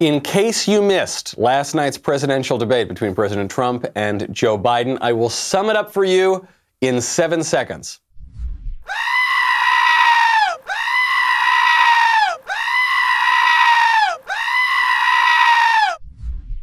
[0.00, 5.12] In case you missed last night's presidential debate between President Trump and Joe Biden, I
[5.12, 6.48] will sum it up for you
[6.80, 8.00] in seven seconds.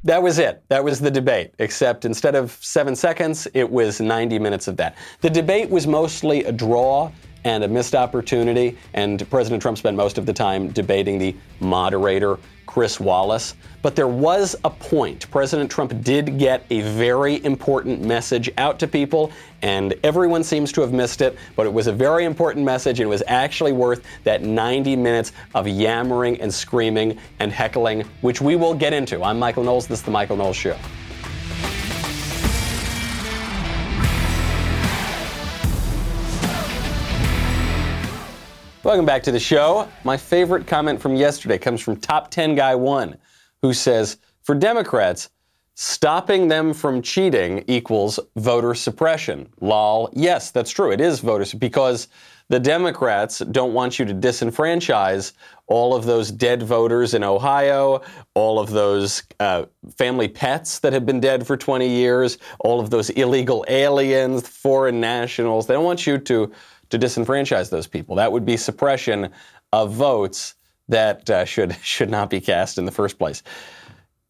[0.03, 0.63] That was it.
[0.69, 4.95] That was the debate, except instead of seven seconds, it was 90 minutes of that.
[5.21, 7.11] The debate was mostly a draw
[7.43, 12.39] and a missed opportunity, and President Trump spent most of the time debating the moderator
[12.77, 13.55] Chris Wallace.
[13.81, 15.31] But there was a point.
[15.31, 19.31] President Trump did get a very important message out to people,
[19.63, 21.39] and everyone seems to have missed it.
[21.55, 25.31] But it was a very important message, and it was actually worth that 90 minutes
[25.55, 29.23] of yammering and screaming and heckling, which we will get into.
[29.23, 29.87] I'm Michael Knowles.
[29.87, 30.77] This is The Michael Knowles Show.
[38.87, 39.89] Welcome back to the show.
[40.05, 43.17] My favorite comment from yesterday comes from Top 10 Guy 1,
[43.61, 45.29] who says, For Democrats,
[45.73, 49.49] stopping them from cheating equals voter suppression.
[49.59, 50.09] Lol.
[50.13, 50.91] Yes, that's true.
[50.91, 52.07] It is voters because
[52.47, 55.33] the Democrats don't want you to disenfranchise
[55.67, 58.01] all of those dead voters in Ohio,
[58.35, 59.65] all of those uh,
[59.97, 65.01] family pets that have been dead for 20 years, all of those illegal aliens, foreign
[65.01, 65.67] nationals.
[65.67, 66.53] They don't want you to
[66.89, 68.15] to disenfranchise those people.
[68.15, 69.29] That would be suppression
[69.73, 70.55] of votes
[70.89, 73.43] that uh, should should not be cast in the first place.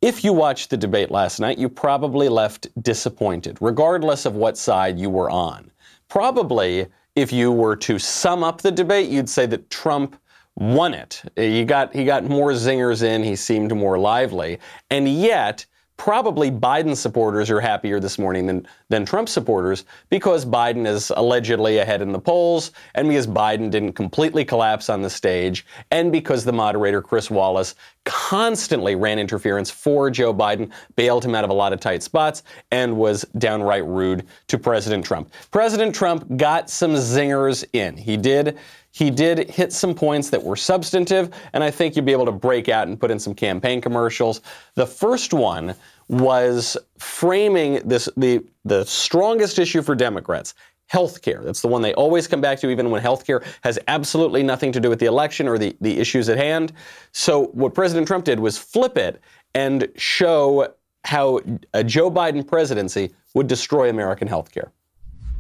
[0.02, 5.00] If you watched the debate last night, you probably left disappointed, regardless of what side
[5.00, 5.72] you were on.
[6.08, 6.85] Probably,
[7.16, 10.16] if you were to sum up the debate, you'd say that Trump
[10.55, 11.23] won it.
[11.35, 13.23] He got he got more zingers in.
[13.23, 15.66] He seemed more lively, and yet
[15.98, 21.80] probably Biden supporters are happier this morning than, than Trump supporters because Biden is allegedly
[21.80, 26.45] ahead in the polls and because Biden didn't completely collapse on the stage and because
[26.45, 27.75] the moderator, Chris Wallace,
[28.08, 32.44] constantly ran interference for Joe Biden, bailed him out of a lot of tight spots,
[32.72, 35.31] and was downright rude to President Trump.
[35.52, 37.96] President Trump got some zingers in.
[37.97, 38.57] He did
[38.91, 42.31] he did hit some points that were substantive, and I think you'd be able to
[42.31, 44.41] break out and put in some campaign commercials.
[44.73, 45.75] The first one
[46.07, 50.56] was framing this the the strongest issue for Democrats.
[50.92, 51.44] Healthcare.
[51.44, 54.80] That's the one they always come back to, even when healthcare has absolutely nothing to
[54.80, 56.72] do with the election or the, the issues at hand.
[57.12, 59.22] So, what President Trump did was flip it
[59.53, 61.40] and show how
[61.74, 64.70] a Joe Biden presidency would destroy American healthcare.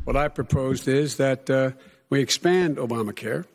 [0.03, 1.71] What I proposed is that uh,
[2.09, 3.45] we expand Obamacare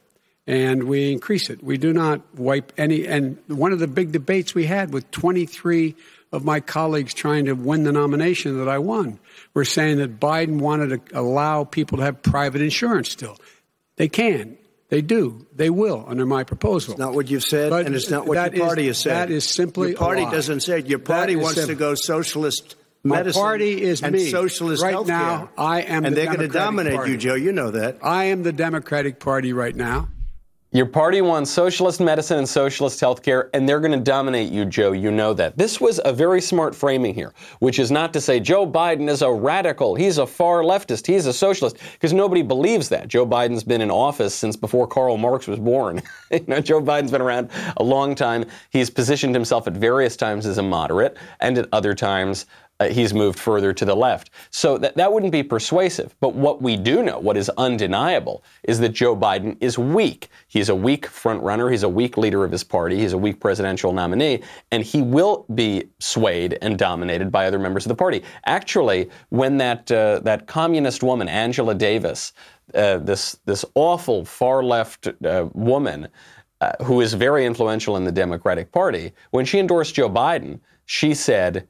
[0.46, 1.62] and we increase it.
[1.62, 3.06] We do not wipe any.
[3.06, 5.94] And one of the big debates we had with 23
[6.32, 9.20] of my colleagues trying to win the nomination that I won
[9.54, 13.36] were saying that Biden wanted to allow people to have private insurance still.
[13.96, 14.56] They can.
[14.88, 15.46] They do.
[15.54, 16.92] They will under my proposal.
[16.92, 19.28] It's not what you've said, but and it's not what your party is, has said.
[19.28, 20.86] That is simply your party doesn't say it.
[20.86, 21.74] Your party wants simple.
[21.74, 24.30] to go socialist my party is and me.
[24.30, 25.06] socialist right healthcare.
[25.06, 25.50] now.
[25.58, 27.12] I am, and the they're going to dominate Party.
[27.12, 27.34] you, Joe.
[27.34, 27.98] You know that.
[28.02, 30.08] I am the Democratic Party right now.
[30.74, 34.92] Your party wants socialist medicine and socialist healthcare, and they're going to dominate you, Joe.
[34.92, 35.58] You know that.
[35.58, 39.20] This was a very smart framing here, which is not to say Joe Biden is
[39.20, 43.08] a radical, he's a far leftist, he's a socialist, because nobody believes that.
[43.08, 46.00] Joe Biden's been in office since before Karl Marx was born.
[46.30, 48.46] you know, Joe Biden's been around a long time.
[48.70, 52.46] He's positioned himself at various times as a moderate, and at other times
[52.82, 54.30] uh, he's moved further to the left.
[54.50, 56.14] So that, that wouldn't be persuasive.
[56.20, 60.28] But what we do know, what is undeniable, is that Joe Biden is weak.
[60.48, 61.70] He's a weak frontrunner.
[61.70, 62.96] He's a weak leader of his party.
[62.96, 64.42] He's a weak presidential nominee.
[64.70, 68.22] And he will be swayed and dominated by other members of the party.
[68.46, 72.32] Actually, when that, uh, that communist woman, Angela Davis,
[72.74, 76.08] uh, this, this awful far left uh, woman,
[76.60, 81.14] uh, who is very influential in the Democratic Party, when she endorsed Joe Biden, she
[81.14, 81.66] said,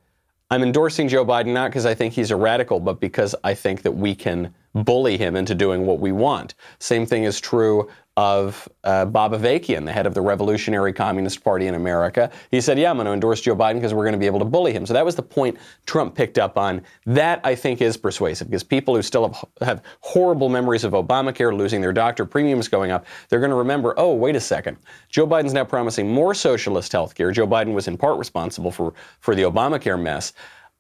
[0.52, 3.80] I'm endorsing Joe Biden not because I think he's a radical, but because I think
[3.84, 6.54] that we can bully him into doing what we want.
[6.78, 11.66] Same thing is true of uh, Bob Avakian, the head of the Revolutionary Communist Party
[11.66, 12.30] in America.
[12.50, 14.38] He said, Yeah, I'm going to endorse Joe Biden because we're going to be able
[14.40, 14.84] to bully him.
[14.84, 15.56] So that was the point
[15.86, 16.82] Trump picked up on.
[17.06, 21.56] That, I think, is persuasive because people who still have, have horrible memories of Obamacare
[21.56, 24.76] losing their doctor premiums going up, they're going to remember, oh, wait a second.
[25.08, 27.32] Joe Biden's now promising more socialist health care.
[27.32, 30.34] Joe Biden was in part responsible for, for the Obamacare mess.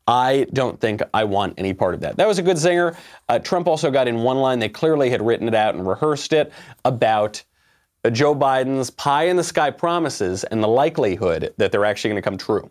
[0.06, 2.16] I don't think I want any part of that.
[2.16, 2.96] That was a good zinger.
[3.28, 6.32] Uh, Trump also got in one line, they clearly had written it out and rehearsed
[6.32, 6.52] it
[6.84, 7.42] about
[8.04, 12.22] uh, Joe Biden's pie in the sky promises and the likelihood that they're actually going
[12.22, 12.70] to come true.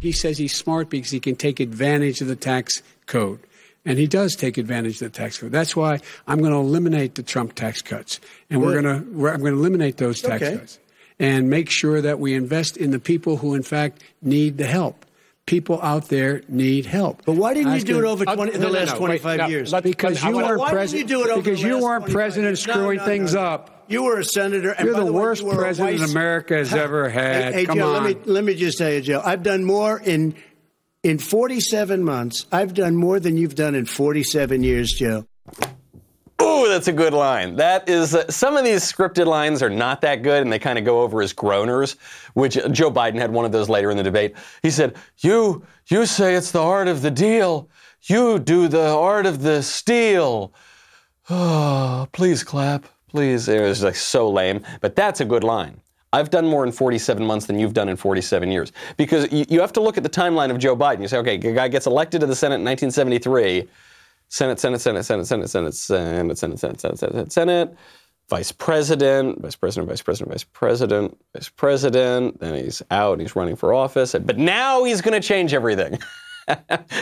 [0.00, 3.40] He says he's smart because he can take advantage of the tax code.
[3.84, 5.50] And he does take advantage of the tax code.
[5.50, 5.98] That's why
[6.28, 8.20] I'm going to eliminate the Trump tax cuts.
[8.48, 8.90] And we're going to,
[9.28, 10.56] I'm going to eliminate those tax Okay.
[10.58, 10.78] cuts.
[11.18, 15.04] and make sure that we invest in the people who, in fact, need the help.
[15.46, 17.24] People out there need help.
[17.24, 19.40] But why didn't you do it over 20, Uh, the no, no, last no, 25
[19.40, 19.72] wait, years?
[19.82, 21.10] Because you weren't president.
[21.10, 22.66] you do it over because you weren't president years?
[22.68, 23.46] No, screwing no, things no, no.
[23.48, 23.84] up.
[23.88, 24.70] You were a senator.
[24.70, 27.44] And You're by the way, worst you president vice- America has ever had.
[27.46, 28.04] Hey, hey, Come Joe, on.
[28.04, 29.20] Let me, let me just tell you, Joe.
[29.24, 30.34] I've done more in
[31.02, 32.46] in 47 months.
[32.52, 35.26] I've done more than you've done in 47 years, Joe.
[36.42, 37.56] Ooh, that's a good line.
[37.56, 40.78] That is, uh, some of these scripted lines are not that good and they kind
[40.78, 41.96] of go over as groaners,
[42.34, 44.34] which uh, Joe Biden had one of those later in the debate.
[44.62, 47.68] He said, You, you say it's the art of the deal.
[48.02, 50.52] You do the art of the steal.
[51.30, 52.86] Oh, please clap.
[53.08, 53.48] Please.
[53.48, 55.80] It was like so lame, but that's a good line.
[56.14, 58.72] I've done more in 47 months than you've done in 47 years.
[58.96, 61.00] Because you, you have to look at the timeline of Joe Biden.
[61.00, 63.68] You say, okay, the guy gets elected to the Senate in 1973.
[64.32, 67.76] Senate, Senate, Senate, Senate, Senate, Senate, Senate, Senate, Senate, Senate, Senate, Senate,
[68.30, 72.40] Vice President, Vice President, Vice President, Vice President, Vice President.
[72.40, 74.16] Then he's out he's running for office.
[74.18, 75.98] But now he's going to change everything.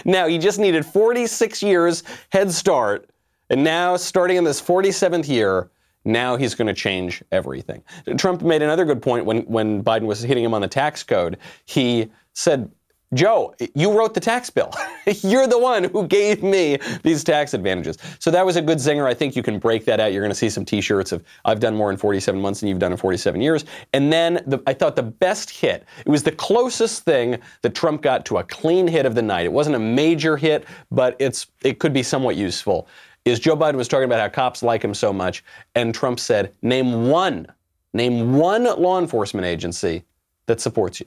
[0.05, 3.09] now he just needed 46 years head start.
[3.49, 5.71] And now, starting in this 47th year,
[6.05, 7.85] now he's going to change everything.
[8.19, 11.39] Trump made another good point when, when Biden was hitting him on the tax code.
[11.65, 12.73] He said,
[13.13, 14.73] Joe, you wrote the tax bill.
[15.23, 17.99] You're the one who gave me these tax advantages.
[18.21, 19.05] So that was a good zinger.
[19.05, 20.13] I think you can break that out.
[20.13, 22.79] You're going to see some T-shirts of "I've done more in 47 months than you've
[22.79, 25.85] done in 47 years." And then the, I thought the best hit.
[26.07, 29.45] It was the closest thing that Trump got to a clean hit of the night.
[29.45, 32.87] It wasn't a major hit, but it's it could be somewhat useful.
[33.25, 35.43] Is Joe Biden was talking about how cops like him so much,
[35.75, 37.49] and Trump said, "Name one,
[37.93, 40.05] name one law enforcement agency
[40.47, 41.07] that supports you."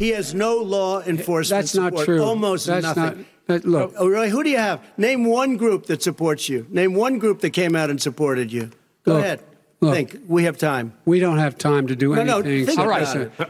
[0.00, 1.92] He has no law enforcement support.
[1.92, 2.22] That's not true.
[2.24, 3.02] Almost That's nothing.
[3.04, 3.16] not.
[3.48, 4.30] that- look, Oh, really?
[4.30, 4.80] Who do you have?
[4.96, 6.66] Name one group that supports you.
[6.70, 8.70] Name one group that came out and supported you.
[9.04, 9.40] Go Look, ahead.
[9.82, 9.94] look.
[9.94, 10.16] Think.
[10.26, 10.94] We have time.
[11.04, 12.64] we don't have time to do No, no, anything.
[12.66, 13.32] think except about listen.
[13.38, 13.48] it.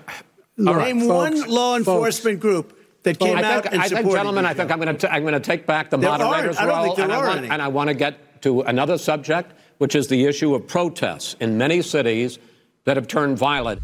[0.56, 1.08] Look, Name folks,
[1.40, 4.44] one law folks, enforcement group that came I out think, and I supported think, gentlemen,
[4.44, 6.66] you, I think I'm going to I'm going to take back the There moderator's I
[6.66, 10.24] role, and, I want, and I want to get to another subject, which is the
[10.26, 12.40] issue of protests in many cities
[12.86, 13.80] that have turned violent.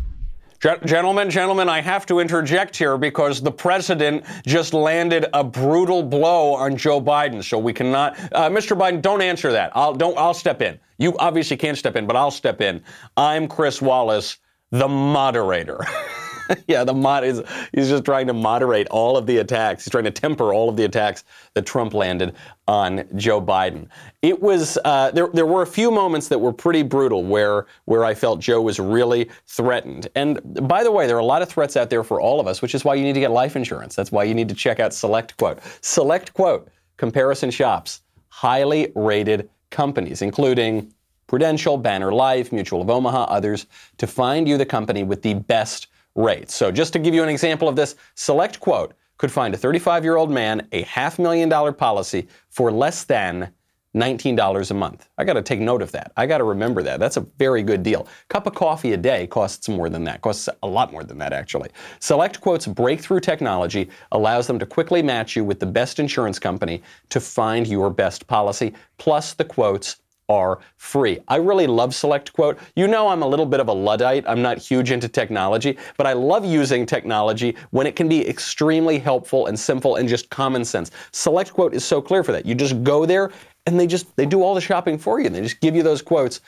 [0.61, 6.03] Gen- Gentlemen, gentlemen, I have to interject here because the president just landed a brutal
[6.03, 7.45] blow on Joe Biden.
[7.45, 8.79] So we cannot, uh, Mr.
[8.79, 9.73] Biden, don't answer that.
[9.75, 10.17] I'll don't.
[10.17, 10.79] I'll step in.
[10.99, 12.83] You obviously can't step in, but I'll step in.
[13.17, 14.39] I'm Chris Wallace,
[14.71, 15.81] the moderator.
[16.69, 19.85] yeah, the mod is he's just trying to moderate all of the attacks.
[19.85, 22.35] He's trying to temper all of the attacks that Trump landed
[22.69, 23.89] on Joe Biden.
[24.23, 25.29] It was uh, there.
[25.29, 28.79] There were a few moments that were pretty brutal where where I felt Joe was
[28.79, 30.09] really threatened.
[30.15, 32.47] And by the way, there are a lot of threats out there for all of
[32.47, 33.95] us, which is why you need to get life insurance.
[33.95, 35.59] That's why you need to check out Select Quote.
[35.81, 40.93] Select Quote comparison shops, highly rated companies, including
[41.27, 43.67] Prudential, Banner Life, Mutual of Omaha, others,
[43.99, 46.55] to find you the company with the best rates.
[46.55, 50.05] So, just to give you an example of this, Select Quote could find a 35
[50.05, 53.53] year old man a half million dollar policy for less than
[53.97, 55.09] $19 a month.
[55.17, 56.13] I got to take note of that.
[56.19, 57.01] I got to remember that.
[57.01, 58.07] That's a very good deal.
[58.29, 60.21] Cup of coffee a day costs more than that.
[60.21, 61.71] Costs a lot more than that actually.
[61.99, 66.83] Select Quote's breakthrough technology allows them to quickly match you with the best insurance company
[67.09, 68.75] to find your best policy.
[68.99, 69.97] Plus the quotes
[70.29, 71.19] are free.
[71.29, 72.59] I really love Select Quote.
[72.75, 74.25] You know I'm a little bit of a Luddite.
[74.27, 78.99] I'm not huge into technology, but I love using technology when it can be extremely
[78.99, 80.91] helpful and simple and just common sense.
[81.13, 82.47] Select Quote is so clear for that.
[82.47, 83.31] You just go there
[83.67, 85.83] and they just they do all the shopping for you and they just give you
[85.83, 86.41] those quotes.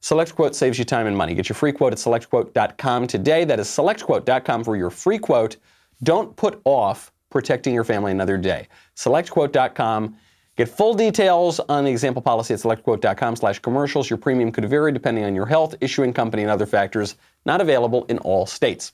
[0.00, 1.34] Select Quote saves you time and money.
[1.34, 3.44] Get your free quote at selectquote.com today.
[3.44, 5.56] That is selectquote.com for your free quote.
[6.02, 8.68] Don't put off protecting your family another day.
[8.96, 10.16] Selectquote.com.
[10.62, 14.08] Get full details on the example policy at selectquote.com slash commercials.
[14.08, 17.16] Your premium could vary depending on your health, issuing company, and other factors.
[17.44, 18.92] Not available in all states.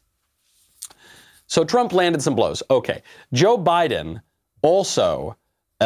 [1.47, 2.63] So Trump landed some blows.
[2.71, 3.03] Okay.
[3.35, 4.23] Joe Biden
[4.63, 5.37] also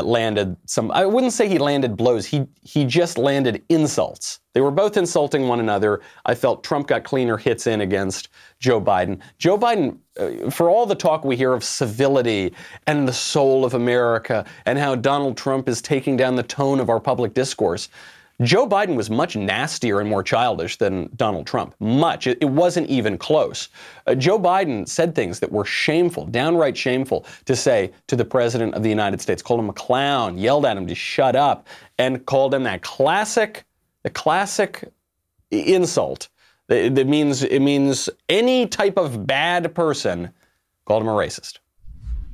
[0.00, 2.24] landed some, I wouldn't say he landed blows.
[2.24, 4.40] He, he just landed insults.
[4.54, 6.00] They were both insulting one another.
[6.24, 9.20] I felt Trump got cleaner hits in against Joe Biden.
[9.38, 12.54] Joe Biden, uh, for all the talk we hear of civility
[12.86, 16.88] and the soul of America and how Donald Trump is taking down the tone of
[16.88, 17.90] our public discourse,
[18.42, 21.74] Joe Biden was much nastier and more childish than Donald Trump.
[21.80, 22.26] Much.
[22.26, 23.68] It, wasn't even close.
[24.06, 28.74] Uh, Joe Biden said things that were shameful, downright shameful, to say to the President
[28.74, 29.42] of the United States.
[29.42, 31.66] Called him a clown, yelled at him to shut up,
[31.98, 33.64] and called him that classic,
[34.02, 34.84] the classic
[35.50, 36.28] insult
[36.68, 40.30] that, that means it means any type of bad person
[40.84, 41.58] called him a racist.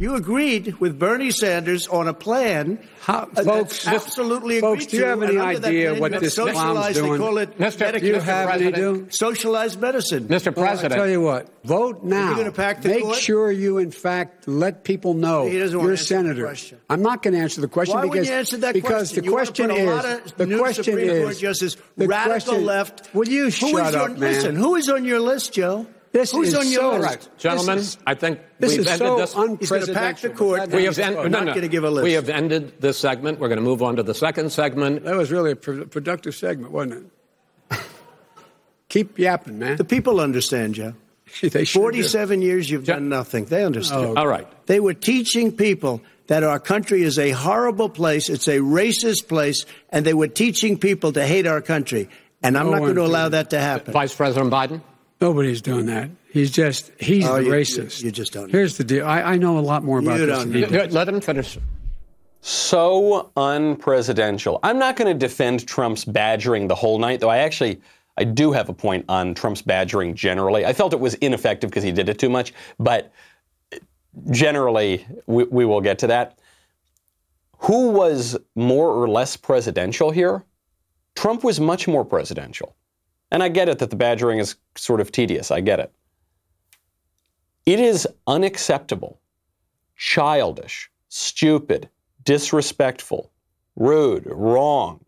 [0.01, 2.79] You agreed with Bernie Sanders on a plan.
[3.01, 6.13] How, uh, folks, absolutely folks, agreed do you have any and under that idea what
[6.13, 7.13] you this clown's socialized, doing?
[7.13, 7.81] They call it Mr.
[7.81, 9.07] medical- Do you have any do?
[9.11, 10.29] socialized medicine.
[10.29, 10.55] Mr.
[10.55, 12.37] Well, I President, tell you what, vote now.
[12.37, 13.17] gonna pack the Make court?
[13.17, 16.55] sure you, in fact, let people know He doesn't wanna you're a senator.
[16.89, 19.19] I'm not going to answer the question Why because you answer that because question?
[19.19, 22.39] the You question a is lot of the question Supreme is Court justice, the radical
[22.53, 23.09] question, left.
[23.15, 24.33] Will you shut up, on, man?
[24.33, 25.87] Listen, who is on your list, Joe?
[26.11, 29.35] This Who's is on your so- right, gentlemen, is- I think we've ended so this.
[29.35, 30.37] He's gonna pack the unprecedented.
[30.37, 30.71] court.
[30.71, 31.55] We is- have, end, I'm no, not no.
[31.55, 32.05] gonna give a list.
[32.05, 33.39] we have ended this segment.
[33.39, 35.05] We're going to move on to the second segment.
[35.05, 37.11] That was really a pro- productive segment, wasn't
[37.71, 37.79] it?
[38.89, 39.77] Keep yapping, man.
[39.77, 40.95] The people understand, you.
[41.43, 41.99] they sure do.
[41.99, 43.45] 47 years you've done nothing.
[43.45, 44.07] They understand.
[44.07, 44.15] Oh.
[44.17, 44.47] All right.
[44.67, 49.65] They were teaching people that our country is a horrible place, it's a racist place,
[49.91, 52.09] and they were teaching people to hate our country.
[52.43, 53.93] And I'm No not going to allow that to happen.
[53.93, 54.81] Vice President Biden?
[55.21, 56.11] Nobody's doing that.
[56.31, 58.01] He's just he's Oh, the you- racist.
[58.01, 58.53] you- you just don't know.
[58.59, 59.05] Here's the deal.
[59.07, 60.39] I, I know a lot more about You this.
[60.39, 60.85] don't than know.
[60.91, 61.59] Let him finish.
[62.41, 64.61] so unpresidential.
[64.63, 67.81] I'm not going to defend Trump's badgering the whole night, though I actually
[68.17, 70.65] I do have a point on Trump's badgering generally.
[70.65, 73.13] I felt it was ineffective because he did it too much, but
[74.31, 76.39] generally we, we will get to that.
[77.63, 80.45] Who was more or less presidential here?
[81.17, 82.75] Trump was much more presidential.
[83.31, 85.51] And I get it that the badgering is sort of tedious.
[85.51, 85.93] I get it.
[87.67, 89.21] It is unacceptable,
[89.97, 91.89] childish, stupid,
[92.25, 93.31] disrespectful,
[93.77, 95.05] rude, wrong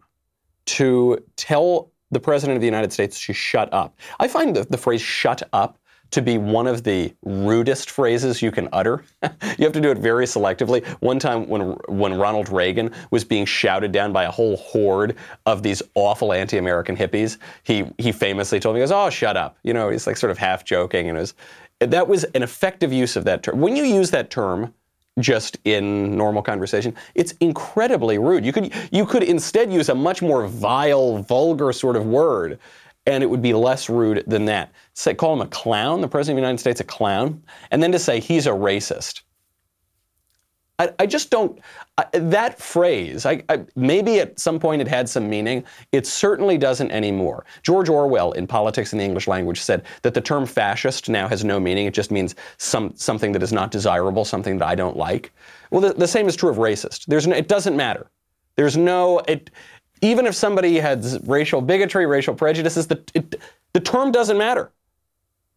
[0.66, 3.98] to tell the President of the United States to shut up.
[4.18, 5.78] I find the, the phrase shut up
[6.11, 9.05] to be one of the rudest phrases you can utter.
[9.23, 10.85] you have to do it very selectively.
[11.00, 15.62] One time when when Ronald Reagan was being shouted down by a whole horde of
[15.62, 19.73] these awful anti-American hippies, he he famously told me, he goes, "Oh, shut up." You
[19.73, 21.35] know, he's like sort of half joking and it was
[21.81, 23.61] that was an effective use of that term.
[23.61, 24.75] When you use that term
[25.19, 28.45] just in normal conversation, it's incredibly rude.
[28.45, 32.59] You could you could instead use a much more vile, vulgar sort of word,
[33.11, 34.73] and it would be less rude than that.
[34.95, 37.93] Say call him a clown, the president of the United States a clown, and then
[37.93, 39.23] to say he's a racist.
[40.81, 41.61] I, I just don't.
[41.99, 43.43] I, that phrase, I,
[43.76, 45.62] maybe at some point it had some meaning.
[45.93, 47.45] It certainly doesn't anymore.
[47.62, 51.45] George Orwell in Politics in the English Language said that the term fascist now has
[51.45, 51.87] no meaning.
[51.87, 55.33] It just means some, something that is not desirable, something that I don't like.
[55.71, 57.05] Well, the, the same is true of racist.
[57.05, 58.11] There's no, it doesn't matter.
[58.57, 59.19] There's no.
[59.29, 59.50] It,
[60.02, 63.37] even if somebody has racial bigotry, racial prejudices, the, it,
[63.73, 64.73] the term doesn't matter.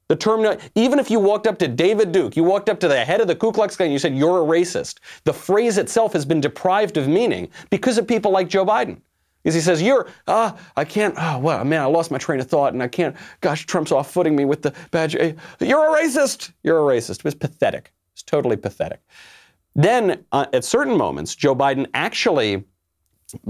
[0.09, 0.45] The term,
[0.75, 3.27] even if you walked up to David Duke, you walked up to the head of
[3.27, 4.99] the Ku Klux Klan, you said, You're a racist.
[5.23, 8.99] The phrase itself has been deprived of meaning because of people like Joe Biden.
[9.41, 12.47] Because he says, You're, ah, I can't, oh, well, man, I lost my train of
[12.47, 15.15] thought and I can't, gosh, Trump's off footing me with the badge.
[15.15, 16.51] Eh, You're a racist.
[16.63, 17.19] You're a racist.
[17.19, 17.93] It was pathetic.
[18.13, 19.01] It's totally pathetic.
[19.75, 22.63] Then, uh, at certain moments, Joe Biden actually,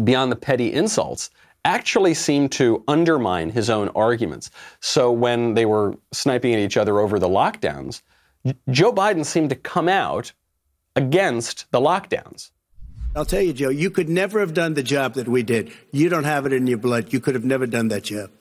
[0.04, 1.30] beyond the petty insults,
[1.66, 4.52] actually seemed to undermine his own arguments.
[4.82, 8.02] So when they were sniping at each other over the lockdowns,
[8.70, 10.34] Joe Biden seemed to come out
[10.96, 12.52] against the lockdowns.
[13.16, 15.72] I'll tell you, Joe, you could never have done the job that we did.
[15.92, 17.14] You don't have it in your blood.
[17.14, 18.32] You could have never done that job.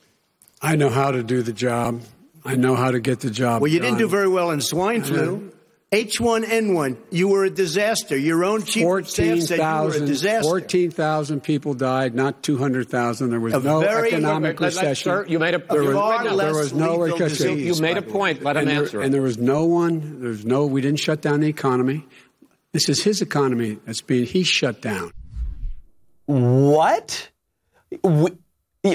[0.61, 2.01] I know how to do the job.
[2.45, 3.91] I know how to get the job Well, you done.
[3.91, 5.53] didn't do very well in swine flu.
[5.93, 8.17] H1N1, you were a disaster.
[8.17, 10.49] Your own chief of staff said you were a disaster.
[10.49, 13.29] 14,000 people died, not 200,000.
[13.29, 15.05] There was A no very- economic Let- let- recession.
[15.05, 17.29] sir, you made a there was, far there was no recession.
[17.59, 17.77] disease.
[17.77, 18.43] You made a point.
[18.43, 19.01] Let him and, there, answer.
[19.03, 22.07] and there was no one, there's no, we didn't shut down the economy.
[22.73, 25.13] This is his economy that's being, he shut down.
[26.25, 27.29] What?
[28.03, 28.31] We,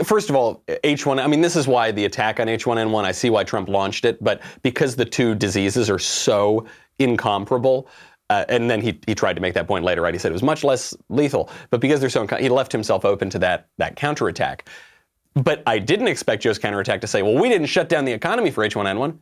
[0.03, 3.29] First of all, H1, I mean, this is why the attack on H1N1, I see
[3.29, 6.65] why Trump launched it, but because the two diseases are so
[6.99, 7.87] incomparable,
[8.29, 10.13] uh, and then he, he tried to make that point later, right?
[10.13, 13.05] He said it was much less lethal, but because they're so, incom- he left himself
[13.05, 14.67] open to that, that counterattack.
[15.33, 18.51] But I didn't expect Joe's counterattack to say, well, we didn't shut down the economy
[18.51, 19.17] for H1N1.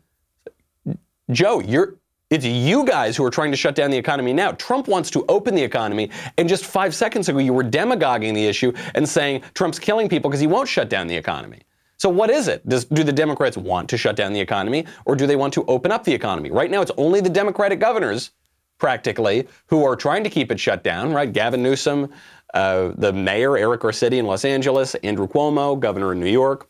[1.32, 1.96] Joe, you're
[2.32, 4.52] it's you guys who are trying to shut down the economy now.
[4.54, 8.46] Trump wants to open the economy, and just five seconds ago you were demagoguing the
[8.46, 11.62] issue and saying Trump's killing people because he won't shut down the economy.
[11.98, 12.68] So what is it?
[12.68, 15.66] Does, do the Democrats want to shut down the economy, or do they want to
[15.66, 16.52] open up the economy?
[16.52, 18.32] Right now, it's only the Democratic governors,
[18.78, 21.14] practically, who are trying to keep it shut down.
[21.14, 21.32] Right?
[21.32, 22.12] Gavin Newsom,
[22.54, 26.70] uh, the mayor Eric Garcetti in Los Angeles, Andrew Cuomo, governor in New York,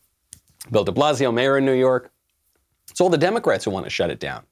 [0.71, 2.11] Bill De Blasio, mayor in New York.
[2.89, 4.43] It's all the Democrats who want to shut it down.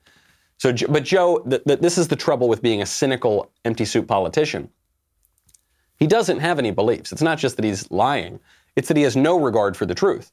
[0.58, 4.08] So, but Joe, th- th- this is the trouble with being a cynical, empty suit
[4.08, 4.70] politician.
[5.98, 7.12] He doesn't have any beliefs.
[7.12, 8.39] It's not just that he's lying;
[8.75, 10.32] it's that he has no regard for the truth.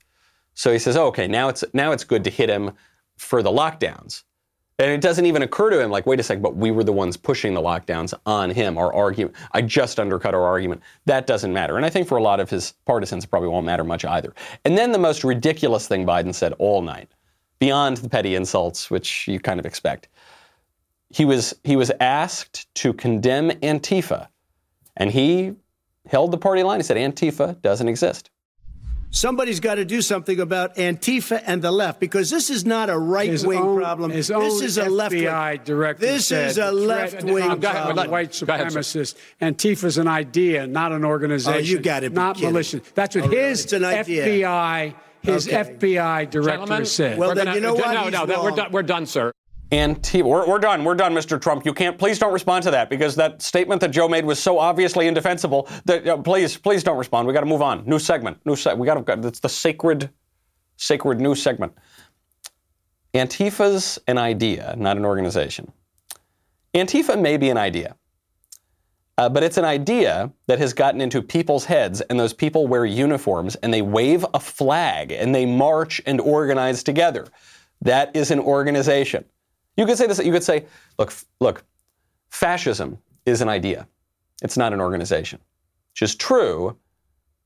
[0.61, 2.73] So he says, oh, "Okay, now it's now it's good to hit him
[3.17, 4.25] for the lockdowns."
[4.79, 6.93] And it doesn't even occur to him, like, wait a second, but we were the
[6.93, 8.77] ones pushing the lockdowns on him.
[8.77, 10.83] Our argument, I just undercut our argument.
[11.07, 11.79] That doesn't matter.
[11.79, 14.35] And I think for a lot of his partisans, it probably won't matter much either.
[14.67, 17.09] And then the most ridiculous thing Biden said all night,
[17.59, 20.09] beyond the petty insults, which you kind of expect,
[21.09, 24.29] he was he was asked to condemn Antifa,
[24.99, 25.55] and he
[26.07, 26.81] held the party line.
[26.81, 28.29] He said Antifa doesn't exist.
[29.13, 32.97] Somebody's got to do something about Antifa and the left because this is not a
[32.97, 34.13] right wing problem.
[34.13, 35.25] His this own is a left wing.
[35.65, 38.09] director This is a left wing problem.
[38.11, 41.55] white Go Antifa is an idea, not an organization.
[41.59, 42.53] Oh, you gotta be not kidding.
[42.53, 42.81] militia.
[42.95, 44.27] That's what Oh, his It's an idea.
[44.27, 45.57] FBI, his Okay.
[45.57, 47.19] FBI director Gentlemen, said.
[47.19, 47.93] Well, we're then gonna- you know what?
[47.93, 48.69] No, He's no, that- we're done.
[48.71, 49.33] We're done, sir.
[49.73, 50.25] Antifa.
[50.25, 50.83] We're, we're done.
[50.83, 51.41] We're done, Mr.
[51.41, 51.65] Trump.
[51.65, 51.97] You can't.
[51.97, 55.69] Please don't respond to that because that statement that Joe made was so obviously indefensible
[55.85, 57.29] that uh, please, please don't respond.
[57.29, 57.85] We got to move on.
[57.87, 58.39] New segment.
[58.45, 59.29] New se- We got to.
[59.29, 60.11] It's the sacred,
[60.77, 61.73] sacred new segment.
[63.15, 65.73] Antifa's an idea, not an organization.
[66.75, 67.97] Antifa may be an idea.
[69.19, 72.87] Uh, but it's an idea that has gotten into people's heads, and those people wear
[72.87, 77.27] uniforms and they wave a flag and they march and organize together.
[77.83, 79.25] That is an organization.
[79.81, 80.19] You could say this.
[80.19, 80.67] You could say,
[80.99, 81.11] look,
[81.41, 81.65] look,
[82.29, 83.89] fascism is an idea.
[84.43, 85.41] It's not an organization,
[85.93, 86.77] which is true.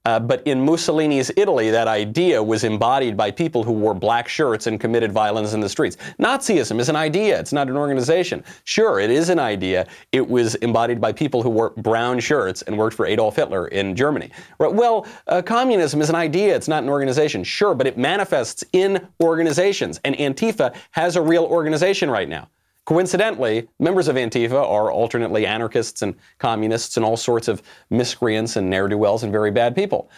[0.05, 4.67] Uh, but in Mussolini's Italy, that idea was embodied by people who wore black shirts
[4.67, 5.97] and committed violence in the streets.
[6.19, 8.45] Nazism is an idea, it's not an organization.
[8.65, 9.87] Sure, it is an idea.
[10.13, 13.97] It was embodied by people who wore brown shirts and worked for Adolf Hitler in
[13.97, 14.31] Germany.
[14.59, 17.43] Well, uh, communism is an idea, it's not an organization.
[17.43, 20.01] Sure, but it manifests in organizations.
[20.05, 22.49] And Antifa has a real organization right now.
[22.85, 28.69] Coincidentally, members of Antifa are alternately anarchists and communists and all sorts of miscreants and
[28.69, 30.11] ne'er do wells and very bad people.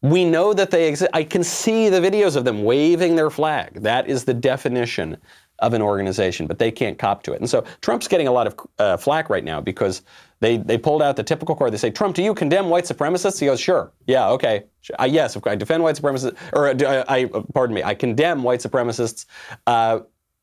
[0.00, 1.10] We know that they exist.
[1.14, 3.82] I can see the videos of them waving their flag.
[3.82, 5.16] That is the definition
[5.60, 7.40] of an organization, but they can't cop to it.
[7.40, 10.02] And so Trump's getting a lot of uh, flack right now because
[10.40, 11.72] they, they pulled out the typical card.
[11.72, 13.40] They say, Trump, do you condemn white supremacists?
[13.40, 13.92] He goes, sure.
[14.06, 14.64] Yeah, okay.
[14.98, 18.60] Uh, yes, I defend white supremacists, or uh, I, I, pardon me, I condemn white
[18.60, 19.26] supremacists.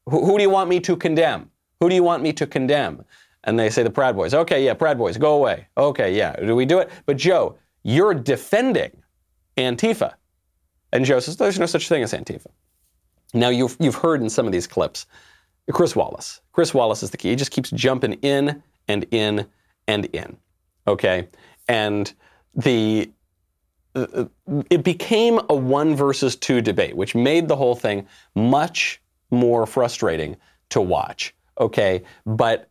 [0.07, 1.49] Uh, who, who do you want me to condemn?
[1.79, 3.03] Who do you want me to condemn?
[3.43, 4.33] And they say the Proud Boys.
[4.33, 5.67] Okay, yeah, Proud Boys, go away.
[5.77, 6.89] Okay, yeah, do we do it?
[7.05, 8.91] But Joe, you're defending
[9.57, 10.13] Antifa.
[10.93, 12.47] And Joe says, there's no such thing as Antifa.
[13.33, 15.05] Now, you've, you've heard in some of these clips,
[15.71, 16.41] Chris Wallace.
[16.51, 17.29] Chris Wallace is the key.
[17.29, 19.47] He just keeps jumping in and in
[19.87, 20.37] and in.
[20.87, 21.29] Okay?
[21.67, 22.13] And
[22.55, 23.09] the
[23.95, 24.25] uh,
[24.69, 30.37] it became a one versus two debate, which made the whole thing much more frustrating
[30.69, 31.33] to watch.
[31.59, 32.69] Okay, but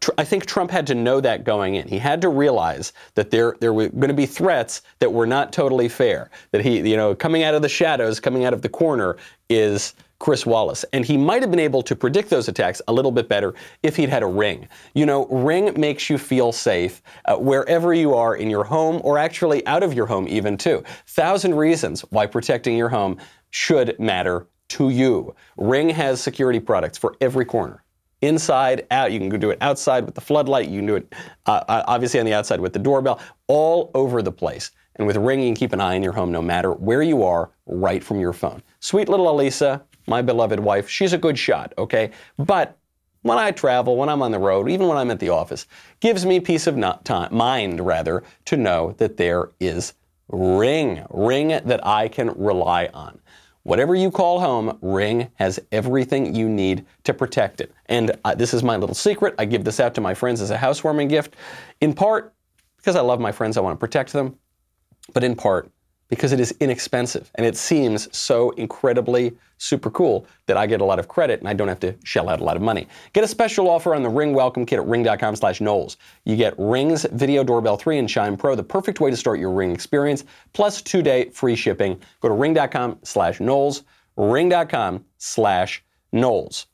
[0.00, 1.88] tr- I think Trump had to know that going in.
[1.88, 5.52] He had to realize that there there were going to be threats that were not
[5.52, 6.30] totally fair.
[6.52, 9.16] That he, you know, coming out of the shadows, coming out of the corner
[9.48, 10.84] is Chris Wallace.
[10.92, 13.96] And he might have been able to predict those attacks a little bit better if
[13.96, 14.68] he'd had a ring.
[14.94, 19.18] You know, ring makes you feel safe uh, wherever you are in your home or
[19.18, 20.84] actually out of your home, even too.
[21.06, 23.16] Thousand reasons why protecting your home
[23.50, 25.34] should matter to you.
[25.56, 27.84] Ring has security products for every corner.
[28.22, 29.12] Inside, out.
[29.12, 30.68] You can do it outside with the floodlight.
[30.68, 31.14] You can do it
[31.46, 34.70] uh, obviously on the outside with the doorbell, all over the place.
[34.96, 37.22] And with Ring, you can keep an eye on your home no matter where you
[37.22, 38.62] are, right from your phone.
[38.80, 42.10] Sweet little Elisa, my beloved wife, she's a good shot, okay?
[42.36, 42.76] But
[43.22, 45.66] when I travel, when I'm on the road, even when I'm at the office,
[46.00, 49.94] gives me peace of not time, mind rather to know that there is
[50.28, 53.19] Ring, Ring that I can rely on.
[53.62, 57.72] Whatever you call home, Ring has everything you need to protect it.
[57.86, 59.34] And uh, this is my little secret.
[59.38, 61.36] I give this out to my friends as a housewarming gift,
[61.80, 62.32] in part
[62.78, 64.36] because I love my friends, I want to protect them,
[65.12, 65.70] but in part
[66.10, 70.84] because it is inexpensive and it seems so incredibly super cool that I get a
[70.84, 72.86] lot of credit and I don't have to shell out a lot of money.
[73.12, 75.96] Get a special offer on the Ring Welcome Kit at ring.com slash Knowles.
[76.24, 79.52] You get Ring's Video Doorbell 3 and Chime Pro, the perfect way to start your
[79.52, 82.00] Ring experience, plus two-day free shipping.
[82.20, 83.84] Go to ring.com slash Knowles,
[84.16, 86.66] ring.com slash Knowles.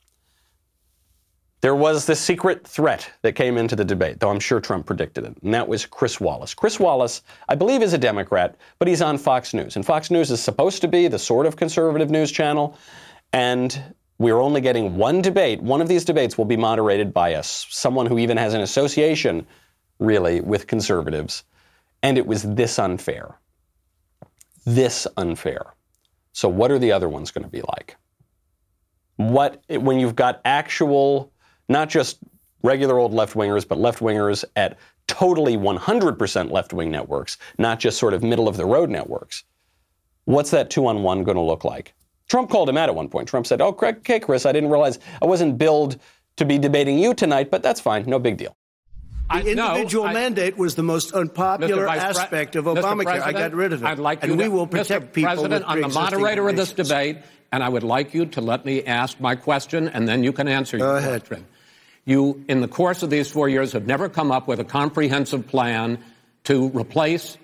[1.61, 5.25] There was this secret threat that came into the debate, though I'm sure Trump predicted
[5.25, 6.53] it, and that was Chris Wallace.
[6.53, 9.75] Chris Wallace, I believe, is a Democrat, but he's on Fox News.
[9.75, 12.77] And Fox News is supposed to be the sort of conservative news channel,
[13.33, 15.61] and we're only getting one debate.
[15.61, 19.47] One of these debates will be moderated by us, someone who even has an association,
[19.97, 21.43] really, with conservatives.
[22.03, 23.39] And it was this unfair.
[24.63, 25.73] This unfair.
[26.33, 27.97] So, what are the other ones going to be like?
[29.15, 31.31] What, when you've got actual
[31.69, 32.19] not just
[32.63, 34.77] regular old left wingers, but left wingers at
[35.07, 39.43] totally 100% left wing networks, not just sort of middle of the road networks.
[40.25, 41.93] What's that two on one going to look like?
[42.27, 43.29] Trump called him out at one point.
[43.29, 45.97] Trump said, Oh, okay, Chris, I didn't realize I wasn't billed
[46.35, 48.03] to be debating you tonight, but that's fine.
[48.05, 48.55] No big deal.
[49.29, 53.21] The individual no, I, mandate was the most unpopular aspect of Obamacare.
[53.21, 53.85] I got rid of it.
[53.85, 55.13] I'd like and you we to, will protect Mr.
[55.13, 55.33] people.
[55.33, 57.17] President, I'm the moderator of this debate,
[57.51, 60.47] and I would like you to let me ask my question, and then you can
[60.47, 61.27] answer Go your ahead.
[61.27, 61.45] question.
[62.07, 65.45] You, in the course of these four years, have never come up with a comprehensive
[65.45, 65.99] plan
[66.45, 67.37] to replace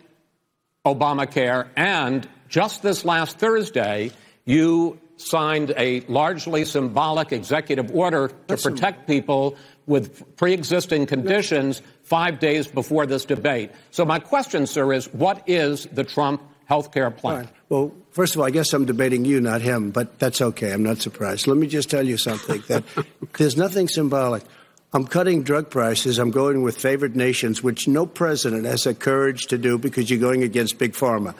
[0.85, 4.11] Obamacare, and just this last Thursday,
[4.45, 8.73] you signed a largely symbolic executive order to Listen.
[8.73, 13.69] protect people with pre-existing conditions five days before this debate.
[13.91, 16.41] So my question, sir, is what is the Trump
[16.73, 17.35] health care plan?
[17.35, 17.49] Right.
[17.69, 20.71] Well, first of all, I guess I'm debating you, not him, but that's okay.
[20.73, 21.45] I'm not surprised.
[21.45, 22.83] Let me just tell you something that
[23.37, 24.43] there's nothing symbolic.
[24.91, 26.17] I'm cutting drug prices.
[26.17, 30.19] I'm going with favored nations, which no president has the courage to do because you're
[30.19, 31.35] going against big pharma.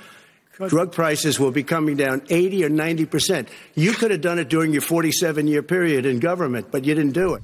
[0.67, 3.49] Drug prices will be coming down 80 or 90 percent.
[3.73, 7.13] You could have done it during your 47 year period in government, but you didn't
[7.13, 7.41] do it.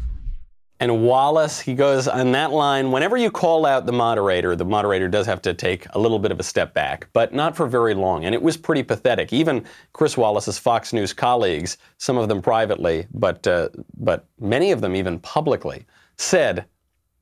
[0.82, 2.92] And Wallace, he goes on that line.
[2.92, 6.32] Whenever you call out the moderator, the moderator does have to take a little bit
[6.32, 8.24] of a step back, but not for very long.
[8.24, 9.34] And it was pretty pathetic.
[9.34, 14.80] Even Chris Wallace's Fox News colleagues, some of them privately, but uh, but many of
[14.80, 15.86] them even publicly,
[16.18, 16.66] said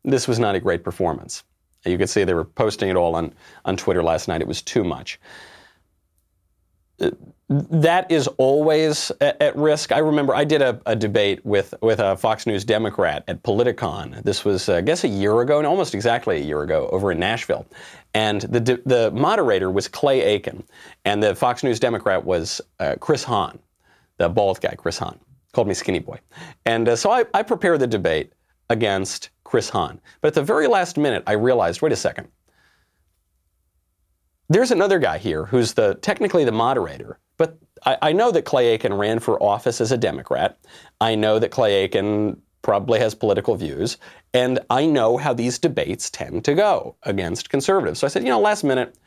[0.04, 1.43] this was not a great performance.
[1.84, 3.34] You could see they were posting it all on
[3.65, 4.41] on Twitter last night.
[4.41, 5.20] It was too much
[7.49, 9.93] that is always at, risk.
[9.93, 14.21] I remember I did a, a, debate with with a Fox News Democrat at Politicon.
[14.23, 17.12] This was, uh, I guess, a year ago, and almost exactly a year ago, over
[17.12, 17.65] in Nashville.
[18.13, 20.63] And the the moderator was Clay Aiken,
[21.05, 23.60] and the Fox News Democrat was uh, Chris Hahn,
[24.17, 25.17] the bald guy, Chris Hahn.
[25.53, 26.19] Called me Skinny Boy.
[26.65, 28.33] And uh, so I, I prepared the debate
[28.69, 30.01] against Chris Hahn.
[30.19, 32.27] But at the very last minute, I realized, wait a second.
[34.49, 38.67] There's another guy here who's the technically the moderator, but I, I, know that Clay
[38.67, 40.57] Aiken ran for office as a Democrat.
[41.01, 43.97] I know that Clay Aiken probably has political views,
[44.33, 47.99] and I know how these debates tend to go against conservatives.
[47.99, 48.97] So I said, you know, last minute,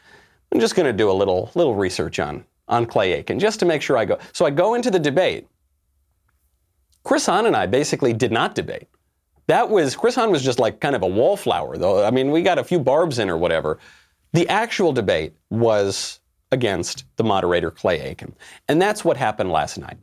[0.53, 3.67] I'm just going to do a little little research on on Clay Aiken just to
[3.67, 4.19] make sure I go.
[4.33, 5.49] So I go into the debate.
[7.03, 8.89] Chris Hahn and I basically did not debate.
[9.47, 12.05] That was Chris Hahn was just like kind of a wallflower, though.
[12.05, 13.79] I mean, we got a few barbs in or whatever.
[14.33, 16.21] The actual debate was
[16.53, 18.35] against the moderator, Clay Aiken.
[18.69, 19.97] And that's what happened last night.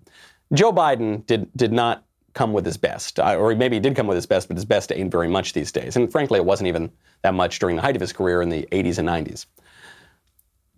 [0.53, 4.15] Joe Biden did, did not come with his best, or maybe he did come with
[4.15, 5.95] his best, but his best ain't very much these days.
[5.95, 6.91] And frankly, it wasn't even
[7.23, 9.47] that much during the height of his career in the 80s and 90s.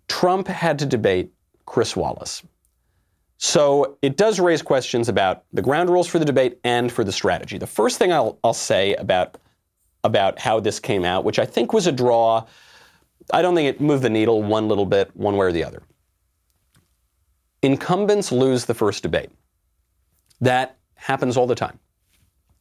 [0.08, 1.32] Trump had to debate
[1.66, 2.42] Chris Wallace.
[3.38, 7.12] So it does raise questions about the ground rules for the debate and for the
[7.12, 7.58] strategy.
[7.58, 9.38] The first thing I'll, I'll say about,
[10.04, 12.46] about how this came out, which I think was a draw
[13.32, 15.84] I don't think it moved the needle one little bit, one way or the other.
[17.62, 19.30] Incumbents lose the first debate.
[20.42, 21.80] That happens all the time.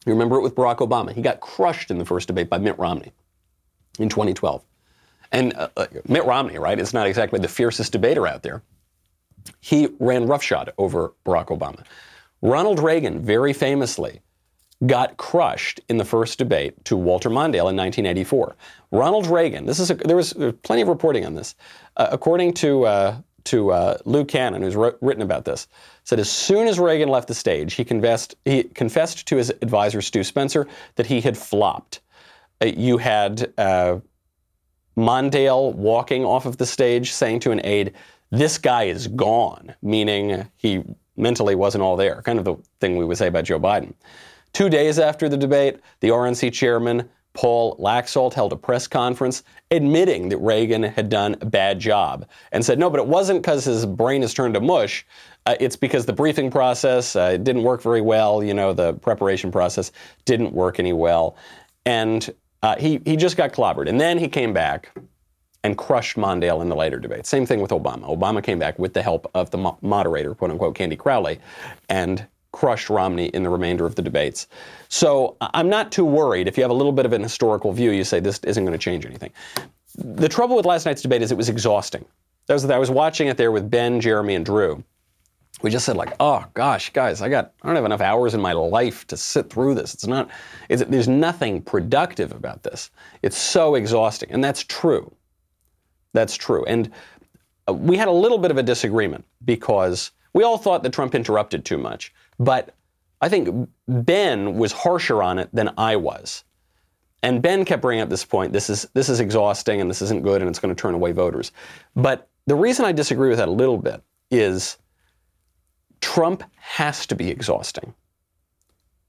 [0.06, 1.12] You remember it with Barack Obama.
[1.12, 3.12] He got crushed in the first debate by Mitt Romney
[3.98, 4.64] in 2012.
[5.32, 8.62] And uh, uh, Mitt Romney, right, is not exactly the fiercest debater out there.
[9.60, 11.84] He ran roughshod over Barack Obama.
[12.40, 14.20] Ronald Reagan, very famously,
[14.86, 18.56] got crushed in the first debate to Walter Mondale in 1984.
[18.92, 21.54] Ronald Reagan, this is a, there was plenty of reporting on this.
[21.96, 25.68] Uh, according to uh, to uh, Lou Cannon, who's wrote, written about this,
[26.04, 30.00] said as soon as Reagan left the stage, he confessed he confessed to his advisor
[30.00, 32.00] Stu Spencer that he had flopped.
[32.62, 33.98] Uh, you had uh,
[34.96, 37.94] Mondale walking off of the stage, saying to an aide,
[38.30, 40.84] "This guy is gone," meaning he
[41.16, 42.22] mentally wasn't all there.
[42.22, 43.92] Kind of the thing we would say about Joe Biden.
[44.58, 50.30] Two days after the debate, the RNC chairman, Paul Laxalt, held a press conference admitting
[50.30, 53.86] that Reagan had done a bad job and said, no, but it wasn't because his
[53.86, 55.06] brain has turned to mush.
[55.46, 58.42] Uh, it's because the briefing process uh, didn't work very well.
[58.42, 59.92] You know, the preparation process
[60.24, 61.36] didn't work any well.
[61.86, 62.28] And
[62.64, 63.88] uh, he, he just got clobbered.
[63.88, 64.90] And then he came back
[65.62, 67.26] and crushed Mondale in the later debate.
[67.26, 68.12] Same thing with Obama.
[68.12, 71.38] Obama came back with the help of the mo- moderator, quote unquote, Candy Crowley,
[71.88, 72.26] and
[72.58, 74.48] crushed Romney in the remainder of the debates.
[74.88, 76.48] So I'm not too worried.
[76.48, 78.76] If you have a little bit of an historical view, you say this isn't going
[78.76, 79.30] to change anything.
[79.94, 82.04] The trouble with last night's debate is it was exhausting.
[82.48, 84.82] Was, I was watching it there with Ben, Jeremy, and Drew.
[85.62, 88.40] We just said like, oh gosh, guys, I got I don't have enough hours in
[88.40, 89.94] my life to sit through this.
[89.94, 90.28] It's not.
[90.68, 92.90] It's, there's nothing productive about this.
[93.22, 95.12] It's so exhausting, and that's true.
[96.12, 96.64] That's true.
[96.64, 96.90] And
[97.68, 101.14] uh, we had a little bit of a disagreement because we all thought that Trump
[101.14, 102.12] interrupted too much.
[102.38, 102.74] But
[103.20, 106.44] I think Ben was harsher on it than I was.
[107.22, 110.22] And Ben kept bringing up this point this is, this is exhausting and this isn't
[110.22, 111.50] good and it's going to turn away voters.
[111.96, 114.78] But the reason I disagree with that a little bit is
[116.00, 117.94] Trump has to be exhausting.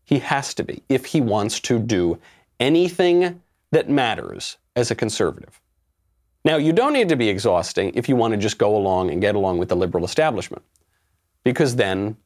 [0.05, 2.19] He has to be if he wants to do
[2.59, 5.61] anything that matters as a conservative.
[6.43, 9.21] Now, you don't need to be exhausting if you want to just go along and
[9.21, 10.63] get along with the liberal establishment,
[11.43, 12.17] because then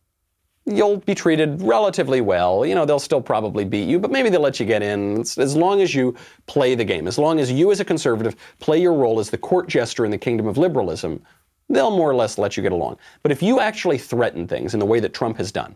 [0.65, 2.65] you'll be treated relatively well.
[2.65, 5.55] You know, they'll still probably beat you, but maybe they'll let you get in as
[5.55, 6.15] long as you
[6.47, 7.07] play the game.
[7.07, 10.11] As long as you, as a conservative, play your role as the court jester in
[10.11, 11.21] the kingdom of liberalism,
[11.69, 12.97] they'll more or less let you get along.
[13.23, 15.75] But if you actually threaten things in the way that Trump has done,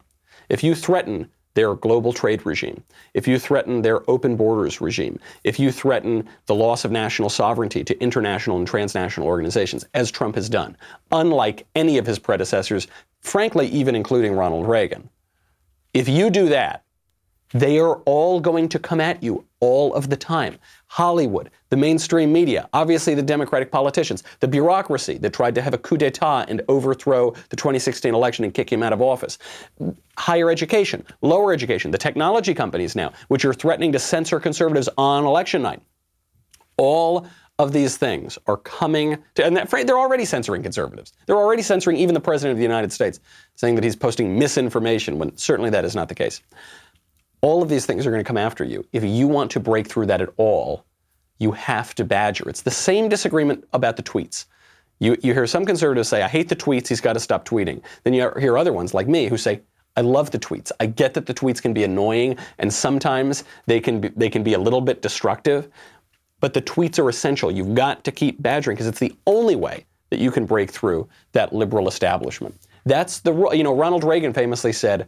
[0.49, 2.83] if you threaten their global trade regime,
[3.15, 7.83] if you threaten their open borders regime, if you threaten the loss of national sovereignty
[7.83, 10.77] to international and transnational organizations, as Trump has done,
[11.11, 12.85] unlike any of his predecessors,
[13.21, 15.09] frankly, even including Ronald Reagan,
[15.95, 16.83] if you do that,
[17.55, 20.59] they are all going to come at you all of the time.
[20.87, 25.77] Hollywood, the mainstream media, obviously the Democratic politicians, the bureaucracy that tried to have a
[25.77, 29.37] coup d'etat and overthrow the 2016 election and kick him out of office,
[30.17, 35.25] higher education, lower education, the technology companies now, which are threatening to censor conservatives on
[35.25, 35.81] election night.
[36.77, 37.27] All
[37.59, 41.13] of these things are coming to, and they're already censoring conservatives.
[41.25, 43.19] They're already censoring even the President of the United States,
[43.55, 46.41] saying that he's posting misinformation when certainly that is not the case.
[47.41, 48.85] All of these things are going to come after you.
[48.93, 50.85] If you want to break through that at all,
[51.39, 52.49] you have to badger.
[52.49, 54.45] It's the same disagreement about the tweets.
[54.99, 57.81] You, you hear some conservatives say, I hate the tweets, he's got to stop tweeting.
[58.03, 59.61] Then you hear other ones like me who say,
[59.95, 60.71] I love the tweets.
[60.79, 64.43] I get that the tweets can be annoying and sometimes they can be, they can
[64.43, 65.69] be a little bit destructive,
[66.39, 67.51] but the tweets are essential.
[67.51, 71.07] You've got to keep badgering because it's the only way that you can break through
[71.33, 72.55] that liberal establishment.
[72.85, 75.07] That's the, you know, Ronald Reagan famously said,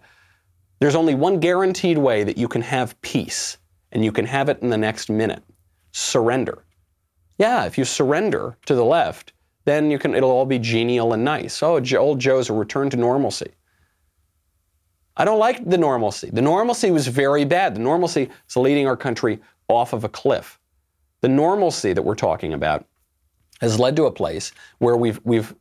[0.79, 3.57] there's only one guaranteed way that you can have peace,
[3.91, 5.43] and you can have it in the next minute
[5.91, 6.65] surrender.
[7.37, 9.33] Yeah, if you surrender to the left,
[9.65, 11.61] then you can, it'll all be genial and nice.
[11.61, 13.51] Oh, old Joe's a return to normalcy.
[15.17, 16.29] I don't like the normalcy.
[16.31, 17.75] The normalcy was very bad.
[17.75, 20.59] The normalcy is leading our country off of a cliff.
[21.21, 22.85] The normalcy that we're talking about
[23.59, 25.53] has led to a place where we've, we've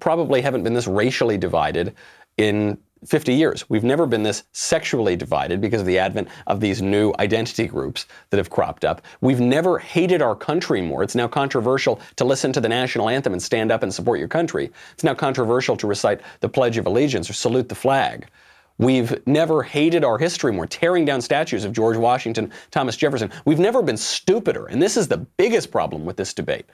[0.00, 1.94] probably haven't been this racially divided
[2.36, 3.68] in 50 years.
[3.68, 8.06] We've never been this sexually divided because of the advent of these new identity groups
[8.30, 9.02] that have cropped up.
[9.20, 11.02] We've never hated our country more.
[11.02, 14.28] It's now controversial to listen to the national anthem and stand up and support your
[14.28, 14.70] country.
[14.92, 18.28] It's now controversial to recite the Pledge of Allegiance or salute the flag.
[18.78, 23.30] We've never hated our history more, tearing down statues of George Washington, Thomas Jefferson.
[23.44, 24.66] We've never been stupider.
[24.66, 26.66] And this is the biggest problem with this debate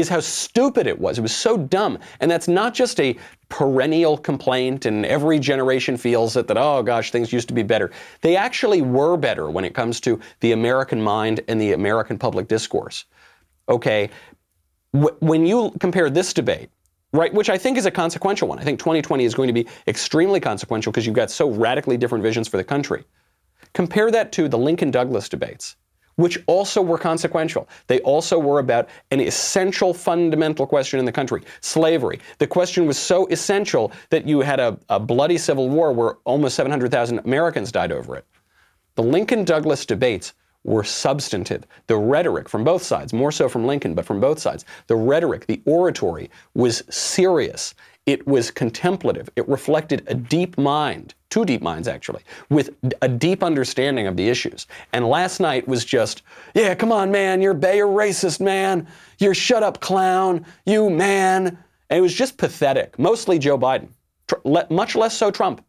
[0.00, 1.18] is how stupid it was.
[1.18, 1.98] It was so dumb.
[2.20, 3.16] And that's not just a
[3.48, 7.90] perennial complaint and every generation feels it that, oh gosh, things used to be better.
[8.20, 12.48] They actually were better when it comes to the American mind and the American public
[12.48, 13.04] discourse.
[13.68, 14.10] Okay,
[14.92, 16.70] when you compare this debate,
[17.12, 19.66] right, which I think is a consequential one, I think 2020 is going to be
[19.86, 23.04] extremely consequential because you've got so radically different visions for the country.
[23.74, 25.76] Compare that to the Lincoln Douglas debates
[26.18, 27.68] which also were consequential.
[27.86, 32.18] They also were about an essential fundamental question in the country slavery.
[32.38, 36.56] The question was so essential that you had a, a bloody civil war where almost
[36.56, 38.26] 700,000 Americans died over it.
[38.96, 40.32] The Lincoln Douglas debates
[40.64, 41.64] were substantive.
[41.86, 45.46] The rhetoric from both sides, more so from Lincoln, but from both sides, the rhetoric,
[45.46, 47.76] the oratory was serious.
[48.06, 49.30] It was contemplative.
[49.36, 52.70] It reflected a deep mind, two deep minds actually, with
[53.02, 54.66] a deep understanding of the issues.
[54.92, 56.22] And last night was just,
[56.54, 58.86] yeah, come on, man, you're, you're racist, man.
[59.18, 60.44] You're shut up, clown.
[60.66, 61.58] You, man.
[61.90, 62.98] And it was just pathetic.
[62.98, 63.88] Mostly Joe Biden,
[64.26, 65.64] Tr- le- much less so Trump.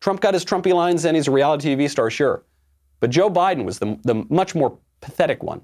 [0.00, 2.44] Trump got his Trumpy lines and he's a reality TV star, sure.
[3.00, 5.60] But Joe Biden was the, the much more pathetic one.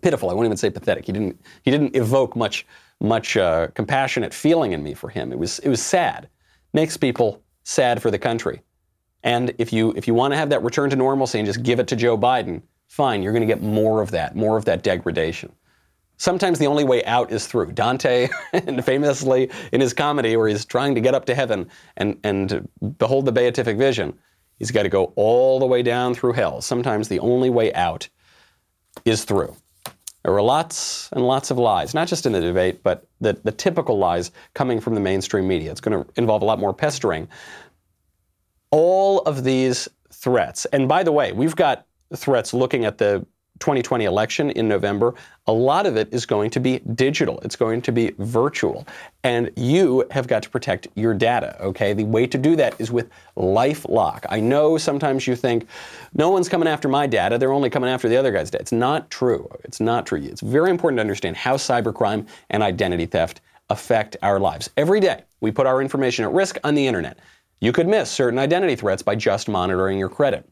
[0.00, 0.30] Pitiful.
[0.30, 1.04] I won't even say pathetic.
[1.04, 2.66] He didn't, he didn't evoke much
[3.02, 5.32] much uh, compassionate feeling in me for him.
[5.32, 6.28] It was it was sad.
[6.72, 8.62] Makes people sad for the country.
[9.22, 11.78] And if you if you want to have that return to normalcy and just give
[11.78, 14.82] it to Joe Biden, fine, you're going to get more of that, more of that
[14.82, 15.52] degradation.
[16.16, 17.72] Sometimes the only way out is through.
[17.72, 18.28] Dante,
[18.82, 23.24] famously in his comedy where he's trying to get up to heaven and, and behold
[23.24, 24.16] the beatific vision,
[24.58, 26.60] he's got to go all the way down through hell.
[26.60, 28.08] Sometimes the only way out
[29.04, 29.56] is through.
[30.24, 33.52] There were lots and lots of lies, not just in the debate, but the, the
[33.52, 35.70] typical lies coming from the mainstream media.
[35.70, 37.28] It's going to involve a lot more pestering.
[38.70, 43.26] All of these threats, and by the way, we've got threats looking at the
[43.62, 45.14] 2020 election in November,
[45.46, 47.38] a lot of it is going to be digital.
[47.44, 48.84] It's going to be virtual.
[49.22, 51.92] And you have got to protect your data, okay?
[51.92, 54.26] The way to do that is with LifeLock.
[54.28, 55.68] I know sometimes you think,
[56.12, 58.62] no one's coming after my data, they're only coming after the other guy's data.
[58.62, 59.48] It's not true.
[59.62, 60.18] It's not true.
[60.20, 64.70] It's very important to understand how cybercrime and identity theft affect our lives.
[64.76, 67.18] Every day, we put our information at risk on the internet.
[67.60, 70.48] You could miss certain identity threats by just monitoring your credit.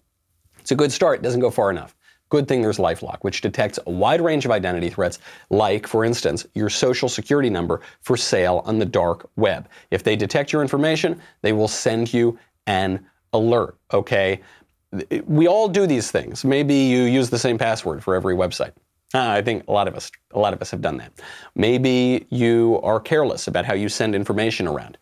[0.61, 1.97] It's a good start, it doesn't go far enough.
[2.31, 5.19] Good thing there's Lifelock, which detects a wide range of identity threats,
[5.51, 9.69] like, for instance, your social security number for sale on the dark web.
[9.91, 14.41] If they detect your information, they will send you an alert, okay?
[15.25, 16.45] We all do these things.
[16.45, 18.73] Maybe you use the same password for every website.
[19.13, 21.13] Uh, I think a lot of us, a lot of us have done that.
[21.57, 24.99] Maybe you are careless about how you send information around.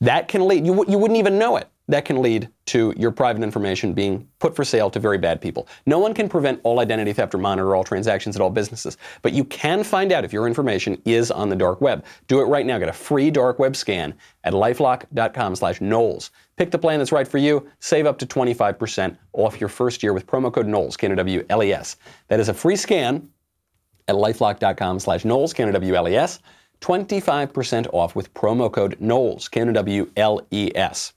[0.00, 1.68] That can lead, you, you wouldn't even know it.
[1.88, 5.68] That can lead to your private information being put for sale to very bad people.
[5.86, 9.32] No one can prevent all identity theft or monitor all transactions at all businesses, but
[9.32, 12.04] you can find out if your information is on the dark web.
[12.26, 12.78] Do it right now.
[12.78, 16.30] Get a free dark web scan at lifelock.com slash Knowles.
[16.56, 17.68] Pick the plan that's right for you.
[17.78, 21.96] Save up to 25% off your first year with promo code Knowles, K-N-O-W-L-E-S.
[22.28, 23.28] That is a free scan
[24.08, 26.40] at lifelock.com slash Knowles, K-N-O-W-L-E-S.
[26.80, 31.12] 25% off with promo code Knowles, K-N-O-W-L-E-S.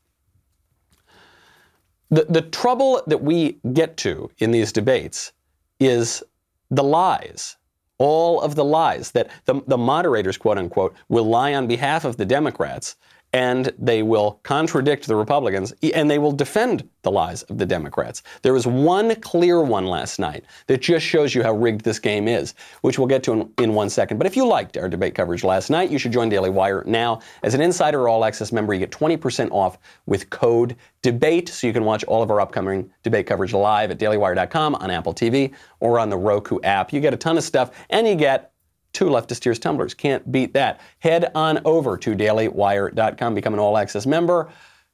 [2.11, 5.31] The, the trouble that we get to in these debates
[5.79, 6.23] is
[6.71, 7.57] the lies.
[7.97, 12.17] All of the lies that the, the moderators, quote unquote, will lie on behalf of
[12.17, 12.95] the Democrats
[13.33, 18.23] and they will contradict the Republicans and they will defend the lies of the Democrats.
[18.41, 22.27] There was one clear one last night that just shows you how rigged this game
[22.27, 24.17] is, which we'll get to in, in, one second.
[24.17, 27.21] But if you liked our debate coverage last night, you should join Daily Wire now.
[27.43, 31.67] As an insider or all access member, you get 20% off with code DEBATE, so
[31.67, 35.53] you can watch all of our upcoming debate coverage live at dailywire.com on Apple TV
[35.79, 36.91] or on the Roku app.
[36.91, 38.51] You get a ton of stuff and you get
[38.99, 39.93] two leftist tears tumblers.
[39.93, 40.81] Can't beat that.
[40.99, 44.49] Head on over to dailywire.com, become an all access member.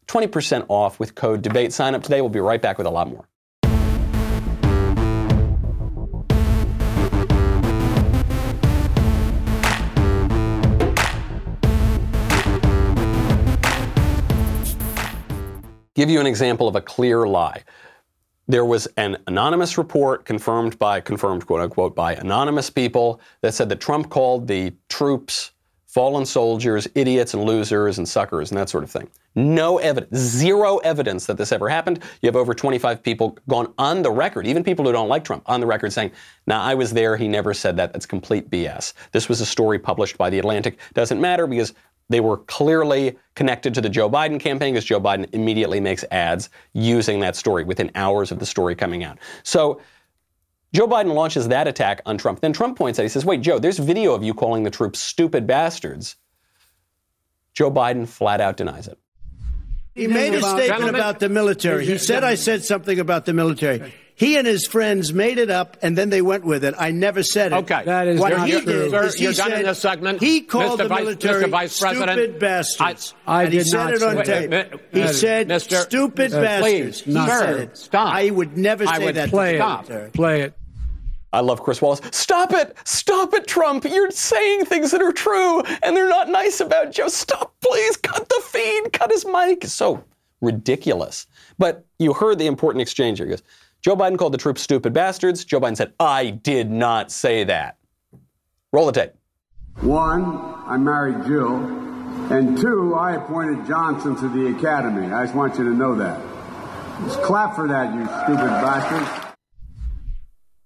[0.08, 1.72] 20% off with code DEBATE.
[1.72, 2.22] Sign up today.
[2.22, 3.28] We'll be right back with a lot more.
[15.96, 17.64] Give you an example of a clear lie
[18.48, 23.70] there was an anonymous report confirmed by confirmed quote unquote by anonymous people that said
[23.70, 25.52] that Trump called the troops
[25.96, 29.10] fallen soldiers idiots and losers and suckers and that sort of thing.
[29.34, 32.04] No evidence, zero evidence that this ever happened.
[32.22, 35.44] You have over 25 people gone on the record, even people who don't like Trump,
[35.46, 36.12] on the record saying,
[36.48, 37.16] "Now I was there.
[37.16, 37.94] He never said that.
[37.94, 40.80] That's complete BS." This was a story published by the Atlantic.
[40.94, 41.74] Doesn't matter because
[42.10, 46.50] they were clearly connected to the Joe Biden campaign because Joe Biden immediately makes ads
[46.74, 49.18] using that story within hours of the story coming out.
[49.44, 49.82] So
[50.74, 52.42] Joe Biden launches that attack on Trump.
[52.42, 55.00] Then Trump points out, he says, Wait, Joe, there's video of you calling the troops
[55.00, 56.16] stupid bastards.
[57.54, 59.00] Joe Biden flat out denies it.
[59.96, 61.86] He made a statement about the military.
[61.86, 63.94] He said I said something about the military.
[64.18, 66.74] He and his friends made it up, and then they went with it.
[66.78, 67.56] I never said it.
[67.58, 68.90] Okay, that is what not he true.
[68.90, 70.22] did Sir, he you're done in this segment.
[70.22, 70.84] he called Mr.
[70.84, 71.50] the Vice- military Mr.
[71.50, 73.14] Vice President, stupid bastards.
[73.28, 74.50] I and he did said not it on say tape.
[74.52, 74.72] that.
[74.94, 75.82] He Uh, said Mr.
[75.84, 77.02] stupid Uh, bastards.
[77.02, 77.78] please, he said it.
[77.78, 78.16] stop.
[78.16, 79.30] I would never I say would that.
[79.30, 79.58] Play to it.
[79.60, 79.90] the Stop.
[79.90, 80.10] military.
[80.12, 80.54] Play it.
[81.34, 82.00] I love Chris Wallace.
[82.12, 82.74] Stop it!
[82.86, 83.84] Stop it, Trump!
[83.84, 87.10] You're saying things that are true and they're not nice about Joe.
[87.10, 87.98] Stop, please!
[87.98, 88.94] Cut the feed!
[88.94, 89.66] Cut his mic!
[89.66, 90.06] It's so
[90.40, 91.28] ridiculous.
[91.58, 93.28] But you heard the important exchange here.
[93.28, 93.44] He goes,
[93.86, 95.46] Joe Biden called the troops stupid bastards.
[95.46, 97.78] Joe Biden said, I did not say that.
[98.74, 99.12] Roll the tape.
[99.82, 100.24] One,
[100.66, 101.58] I married Jill.
[102.34, 105.14] And two, I appointed Johnson to the academy.
[105.14, 106.20] I just want you to know that.
[107.04, 109.36] Just clap for that, you stupid bastards.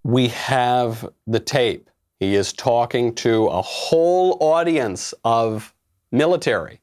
[0.03, 1.89] we have the tape.
[2.21, 5.73] He is talking to a whole audience of
[6.13, 6.79] military.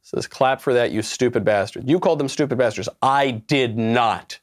[0.00, 1.90] Says, clap for that, you stupid bastard.
[1.90, 2.88] You called them stupid bastards.
[3.02, 4.38] I did not.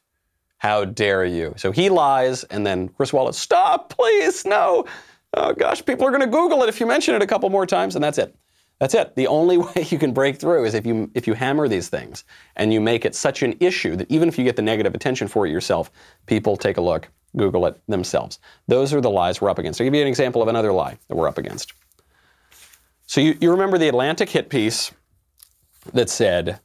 [0.60, 1.54] How dare you?
[1.56, 4.84] So he lies, and then Chris Wallace, stop, please, no.
[5.32, 7.64] Oh gosh, people are going to Google it if you mention it a couple more
[7.64, 8.36] times, and that's it.
[8.78, 9.16] That's it.
[9.16, 12.24] The only way you can break through is if you if you hammer these things
[12.56, 15.28] and you make it such an issue that even if you get the negative attention
[15.28, 15.90] for it yourself,
[16.26, 18.38] people take a look, Google it themselves.
[18.68, 19.80] Those are the lies we're up against.
[19.80, 21.72] I'll give you an example of another lie that we're up against.
[23.06, 24.92] So you, you remember the Atlantic hit piece
[25.94, 26.60] that said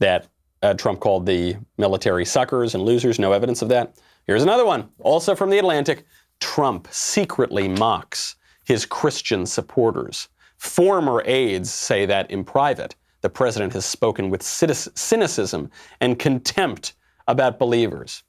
[0.00, 0.26] that
[0.62, 3.94] uh, Trump called the military suckers and losers, no evidence of that.
[4.26, 6.04] Here's another one, also from the Atlantic.
[6.40, 10.28] Trump secretly mocks his Christian supporters.
[10.58, 16.94] Former aides say that in private, the president has spoken with cynicism and contempt
[17.28, 18.22] about believers.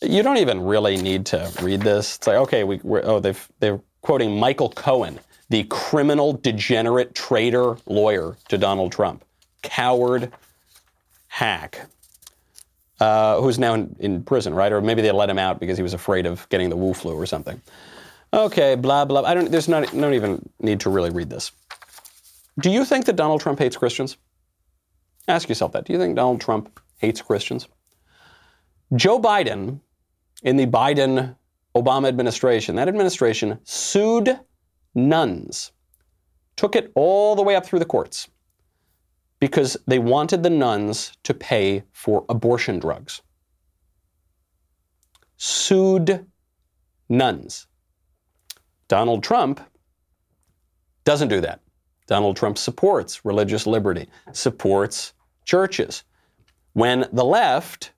[0.00, 2.16] You don't even really need to read this.
[2.16, 7.76] It's like, okay, we, we're, oh, they've, they're quoting Michael Cohen, the criminal, degenerate, traitor
[7.86, 9.24] lawyer to Donald Trump.
[9.62, 10.32] Coward,
[11.32, 11.86] hack,
[13.00, 14.70] uh, who's now in, in prison, right?
[14.70, 17.14] Or maybe they let him out because he was afraid of getting the Wu flu
[17.14, 17.58] or something.
[18.34, 19.22] Okay, blah blah.
[19.22, 19.50] I don't.
[19.50, 19.90] There's not.
[19.92, 21.50] Don't even need to really read this.
[22.60, 24.18] Do you think that Donald Trump hates Christians?
[25.26, 25.86] Ask yourself that.
[25.86, 27.66] Do you think Donald Trump hates Christians?
[28.94, 29.80] Joe Biden,
[30.42, 31.34] in the Biden
[31.74, 34.38] Obama administration, that administration sued
[34.94, 35.72] nuns,
[36.56, 38.28] took it all the way up through the courts
[39.42, 43.22] because they wanted the nuns to pay for abortion drugs.
[45.36, 46.26] Sued
[47.08, 47.66] nuns.
[48.86, 49.60] Donald Trump
[51.02, 51.58] doesn't do that.
[52.06, 55.12] Donald Trump supports religious liberty, supports
[55.44, 56.04] churches.
[56.74, 57.90] When the left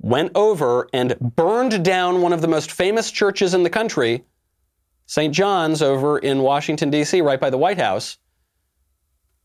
[0.00, 4.24] went over and burned down one of the most famous churches in the country,
[5.06, 5.32] St.
[5.32, 8.18] John's over in Washington, D.C., right by the White House,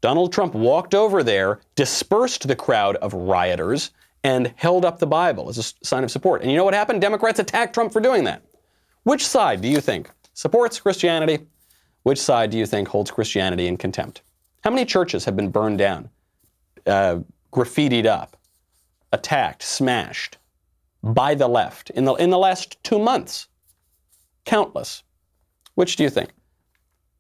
[0.02, 3.92] Donald Trump walked over there, dispersed the crowd of rioters,
[4.24, 6.42] and held up the Bible as a sign of support.
[6.42, 7.02] And you know what happened?
[7.02, 8.44] Democrats attacked Trump for doing that.
[9.04, 11.48] Which side do you think supports Christianity?
[12.04, 14.22] Which side do you think holds Christianity in contempt?
[14.64, 16.10] How many churches have been burned down,
[16.86, 17.20] uh,
[17.52, 18.38] graffitied up,
[19.12, 20.38] attacked, smashed
[21.04, 23.48] by the left in the, in the last two months?
[24.46, 25.04] Countless.
[25.76, 26.32] Which do you think?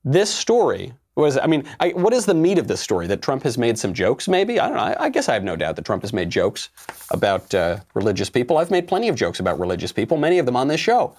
[0.04, 3.08] This story was, I mean, I, what is the meat of this story?
[3.08, 4.60] That Trump has made some jokes, maybe?
[4.60, 4.84] I don't know.
[4.84, 6.70] I, I guess I have no doubt that Trump has made jokes
[7.12, 8.58] about uh, religious people.
[8.58, 11.16] I've made plenty of jokes about religious people, many of them on this show.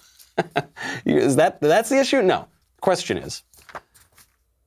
[1.05, 2.23] is that that's the issue?
[2.23, 2.49] No.
[2.81, 3.43] Question is,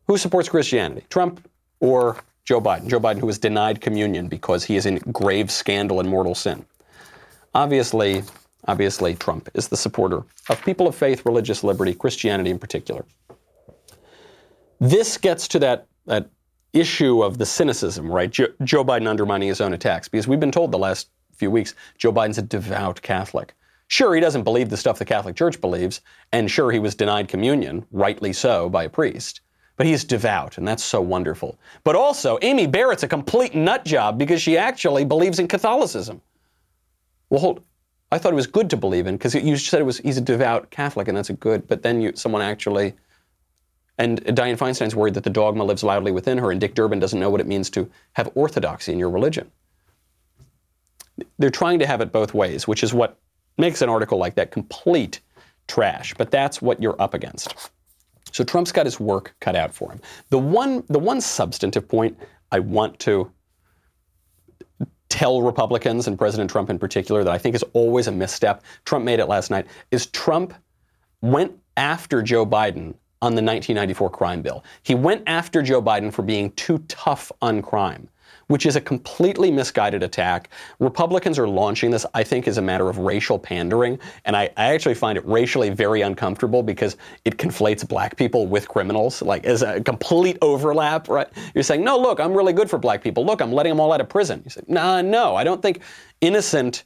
[0.07, 1.05] who supports Christianity?
[1.09, 1.47] Trump
[1.79, 2.87] or Joe Biden?
[2.87, 6.65] Joe Biden, who was denied communion because he is in grave scandal and mortal sin.
[7.53, 8.23] Obviously,
[8.67, 13.05] obviously, Trump is the supporter of people of faith, religious liberty, Christianity in particular.
[14.79, 16.29] This gets to that, that
[16.73, 18.29] issue of the cynicism, right?
[18.29, 21.75] Joe, Joe Biden undermining his own attacks, because we've been told the last few weeks
[21.97, 23.53] Joe Biden's a devout Catholic.
[23.87, 26.01] Sure, he doesn't believe the stuff the Catholic Church believes,
[26.31, 29.41] and sure, he was denied communion, rightly so, by a priest.
[29.77, 31.59] But he's devout, and that's so wonderful.
[31.83, 36.21] But also, Amy Barrett's a complete nut job because she actually believes in Catholicism.
[37.29, 37.63] Well, hold.
[38.11, 40.21] I thought it was good to believe in because you said it was he's a
[40.21, 41.67] devout Catholic, and that's a good.
[41.67, 42.93] But then you, someone actually,
[43.97, 47.19] and Dianne Feinstein's worried that the dogma lives loudly within her, and Dick Durbin doesn't
[47.19, 49.49] know what it means to have orthodoxy in your religion.
[51.39, 53.17] They're trying to have it both ways, which is what
[53.57, 55.21] makes an article like that complete
[55.67, 56.13] trash.
[56.17, 57.71] But that's what you're up against.
[58.31, 60.01] So Trump's got his work cut out for him.
[60.29, 62.17] The one, the one substantive point
[62.51, 63.31] I want to
[65.07, 68.63] tell Republicans and President Trump in particular that I think is always a misstep.
[68.83, 69.67] Trump made it last night.
[69.91, 70.53] Is Trump
[71.21, 74.63] went after Joe Biden on the 1994 crime bill.
[74.83, 78.07] He went after Joe Biden for being too tough on crime
[78.47, 80.49] which is a completely misguided attack.
[80.79, 83.99] Republicans are launching this, I think, as a matter of racial pandering.
[84.25, 88.67] And I, I, actually find it racially very uncomfortable because it conflates black people with
[88.67, 91.27] criminals, like as a complete overlap, right?
[91.53, 93.25] You're saying, no, look, I'm really good for black people.
[93.25, 94.41] Look, I'm letting them all out of prison.
[94.43, 95.81] You say, nah, no, I don't think
[96.21, 96.83] innocent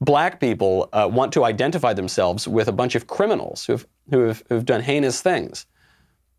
[0.00, 4.42] black people uh, want to identify themselves with a bunch of criminals who've, who have,
[4.48, 5.66] who've done heinous things.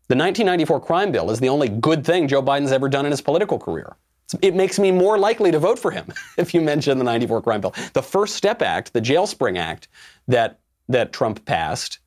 [0.08, 3.20] The 1994 crime bill is the only good thing Joe Biden's ever done in his
[3.20, 3.96] political career.
[4.42, 6.06] It makes me more likely to vote for him
[6.38, 7.74] if you mention the 94 crime bill.
[7.92, 9.88] The First Step Act, the Jail Spring Act
[10.28, 11.98] that, that Trump passed,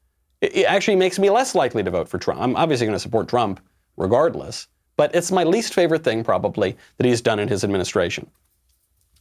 [0.42, 2.42] it actually makes me less likely to vote for Trump.
[2.42, 3.60] I'm obviously going to support Trump
[3.98, 8.30] regardless, but it's my least favorite thing probably that he's done in his administration.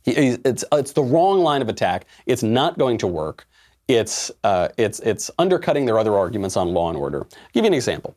[0.07, 2.07] It's, it's the wrong line of attack.
[2.27, 3.47] It's not going to work.
[3.89, 7.23] It's, uh, it's, it's undercutting their other arguments on law and order.
[7.23, 8.17] I'll give you an example.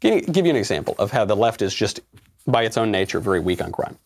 [0.00, 2.00] Give, give you an example of how the left is just
[2.46, 3.98] by its own nature, very weak on crime.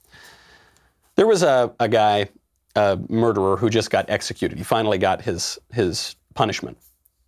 [1.15, 2.29] There was a, a guy,
[2.75, 4.59] a murderer, who just got executed.
[4.59, 6.77] He finally got his, his punishment,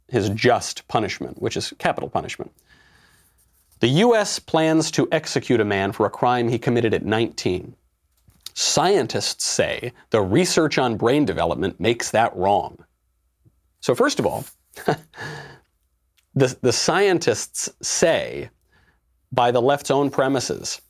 [0.08, 2.52] his just punishment, which is capital punishment.
[3.80, 4.38] The U.S.
[4.38, 7.74] plans to execute a man for a crime he committed at 19.
[8.60, 12.76] Scientists say the research on brain development makes that wrong.
[13.78, 14.44] So, first of all,
[16.34, 18.50] the, the scientists say,
[19.30, 20.80] by the left's own premises,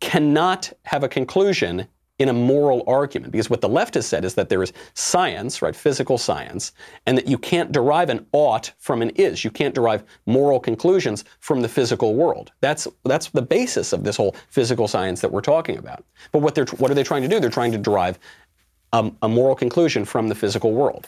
[0.00, 1.88] cannot have a conclusion
[2.18, 5.60] in a moral argument because what the left has said is that there is science,
[5.60, 6.72] right, physical science,
[7.04, 9.44] and that you can't derive an ought from an is.
[9.44, 12.52] You can't derive moral conclusions from the physical world.
[12.60, 16.04] That's that's the basis of this whole physical science that we're talking about.
[16.32, 17.38] But what they're what are they trying to do?
[17.38, 18.18] They're trying to derive
[18.92, 21.06] a, a moral conclusion from the physical world.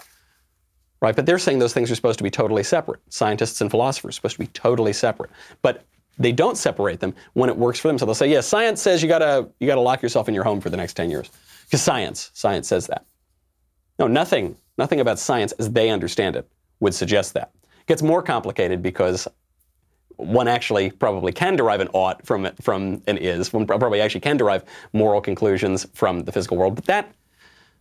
[1.01, 3.01] Right, but they're saying those things are supposed to be totally separate.
[3.09, 5.31] Scientists and philosophers are supposed to be totally separate.
[5.63, 5.85] But
[6.19, 7.99] they don't separate them when it works for them.
[7.99, 10.61] So they'll say, yeah, science says you gotta you gotta lock yourself in your home
[10.61, 11.31] for the next 10 years.
[11.65, 13.05] Because science, science says that.
[13.99, 16.49] No, nothing, nothing about science as they understand it
[16.81, 17.51] would suggest that.
[17.81, 19.29] It gets more complicated because
[20.17, 23.53] one actually probably can derive an ought from it, from an is.
[23.53, 26.75] One probably actually can derive moral conclusions from the physical world.
[26.75, 27.13] But that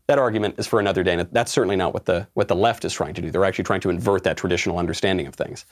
[0.08, 2.86] that argument is for another day, and that's certainly not what the what the left
[2.86, 3.30] is trying to do.
[3.30, 5.66] They're actually trying to invert that traditional understanding of things.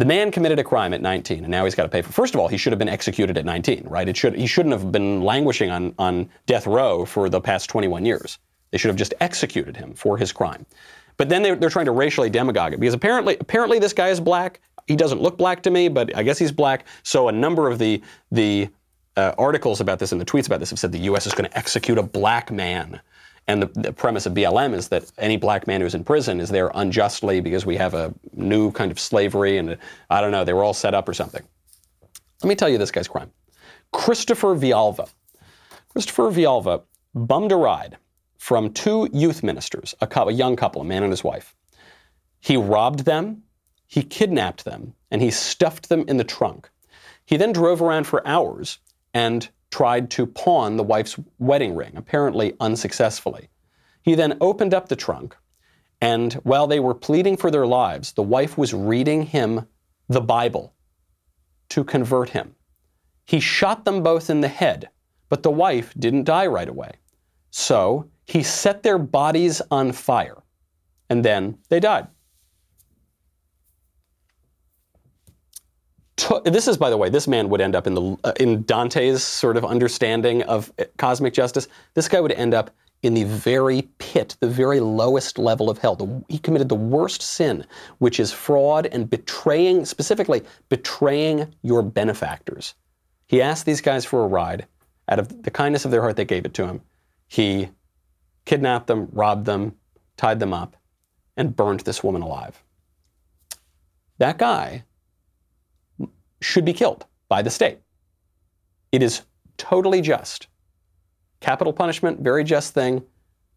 [0.00, 2.10] The man committed a crime at 19, and now he's got to pay for.
[2.10, 4.08] First of all, he should have been executed at 19, right?
[4.08, 8.06] It should he shouldn't have been languishing on on death row for the past 21
[8.06, 8.38] years.
[8.70, 10.64] They should have just executed him for his crime.
[11.18, 14.20] But then they're, they're trying to racially demagogue it because apparently apparently this guy is
[14.20, 14.62] black.
[14.86, 16.86] He doesn't look black to me, but I guess he's black.
[17.02, 18.70] So a number of the the
[19.18, 21.26] uh, articles about this and the tweets about this have said the U.S.
[21.26, 23.02] is going to execute a black man.
[23.50, 26.50] And the, the, premise of BLM is that any black man who's in prison is
[26.50, 29.76] there unjustly because we have a new kind of slavery and
[30.08, 31.42] I don't know, they were all set up or something.
[32.44, 33.32] Let me tell you this guy's crime.
[33.92, 35.10] Christopher Vialva.
[35.88, 36.82] Christopher Vialva
[37.12, 37.96] bummed a ride
[38.38, 41.56] from two youth ministers, a, couple, a young couple, a man and his wife.
[42.38, 43.42] He robbed them,
[43.88, 46.70] he kidnapped them, and he stuffed them in the trunk.
[47.26, 48.78] He then drove around for hours
[49.12, 53.48] and tried to pawn the wife's wedding ring, apparently unsuccessfully.
[54.02, 55.36] He then opened up the trunk,
[56.00, 59.66] and while they were pleading for their lives, the wife was reading him
[60.08, 60.74] the Bible
[61.68, 62.54] to convert him.
[63.26, 64.88] He shot them both in the head,
[65.28, 66.92] but the wife didn't die right away.
[67.50, 70.42] So he set their bodies on fire,
[71.08, 72.08] and then they died.
[76.44, 79.22] This is, by the way, this man would end up in the uh, in Dante's
[79.22, 81.68] sort of understanding of uh, cosmic justice.
[81.94, 82.70] This guy would end up
[83.02, 85.96] in the very pit, the very lowest level of hell.
[85.96, 87.64] The, he committed the worst sin,
[87.98, 92.74] which is fraud and betraying, specifically betraying your benefactors.
[93.26, 94.66] He asked these guys for a ride.
[95.08, 96.82] Out of the kindness of their heart, they gave it to him.
[97.26, 97.70] He
[98.44, 99.76] kidnapped them, robbed them,
[100.16, 100.76] tied them up,
[101.36, 102.62] and burned this woman alive.
[104.18, 104.84] That guy
[106.40, 107.78] should be killed by the state.
[108.92, 109.22] It is
[109.56, 110.48] totally just.
[111.40, 113.02] Capital punishment, very just thing.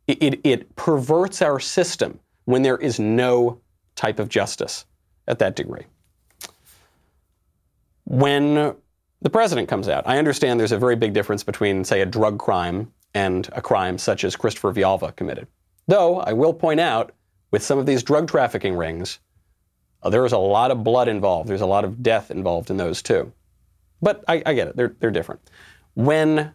[0.08, 3.62] It, it, it, perverts our system when there is no
[3.96, 4.86] type of justice
[5.28, 5.86] at that degree.
[8.06, 8.76] When
[9.22, 12.38] the president comes out, I understand there's a very big difference between, say, a drug
[12.38, 15.48] crime and a crime such as Christopher Vialva committed.
[15.88, 17.14] Though, I will point out,
[17.52, 19.20] with some of these drug trafficking rings,
[20.04, 21.50] uh, there is a lot of blood involved.
[21.50, 23.32] There's a lot of death involved in those too.
[24.02, 24.76] But I, I get it.
[24.76, 25.42] They're, they're different.
[25.96, 26.54] When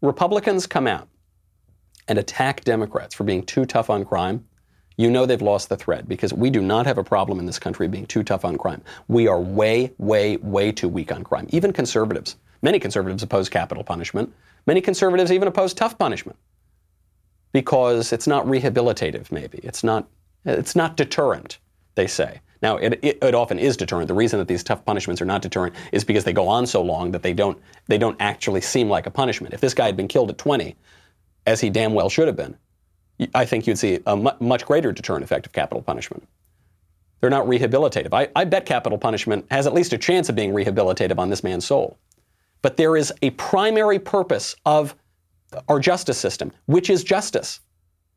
[0.00, 1.08] Republicans come out
[2.08, 4.44] and attack Democrats for being too tough on crime,
[4.96, 7.58] you know they've lost the thread because we do not have a problem in this
[7.58, 8.82] country being too tough on crime.
[9.08, 11.46] We are way, way, way too weak on crime.
[11.50, 12.36] Even conservatives.
[12.60, 14.32] Many conservatives oppose capital punishment.
[14.66, 16.36] Many conservatives even oppose tough punishment
[17.52, 19.58] because it's not rehabilitative, maybe.
[19.62, 20.08] It's not,
[20.44, 21.58] it's not deterrent,
[21.94, 22.40] they say.
[22.62, 24.08] Now, it, it, it, often is deterrent.
[24.08, 26.82] The reason that these tough punishments are not deterrent is because they go on so
[26.82, 29.54] long that they don't they don't actually seem like a punishment.
[29.54, 30.76] If this guy had been killed at 20,
[31.46, 32.56] as he damn well should have been,
[33.34, 36.26] I think you'd see a mu- much greater deterrent effect of capital punishment.
[37.20, 38.12] They're not rehabilitative.
[38.12, 41.44] I, I bet capital punishment has at least a chance of being rehabilitative on this
[41.44, 41.98] man's soul.
[42.62, 44.94] But there is a primary purpose of
[45.68, 47.60] our justice system, which is justice.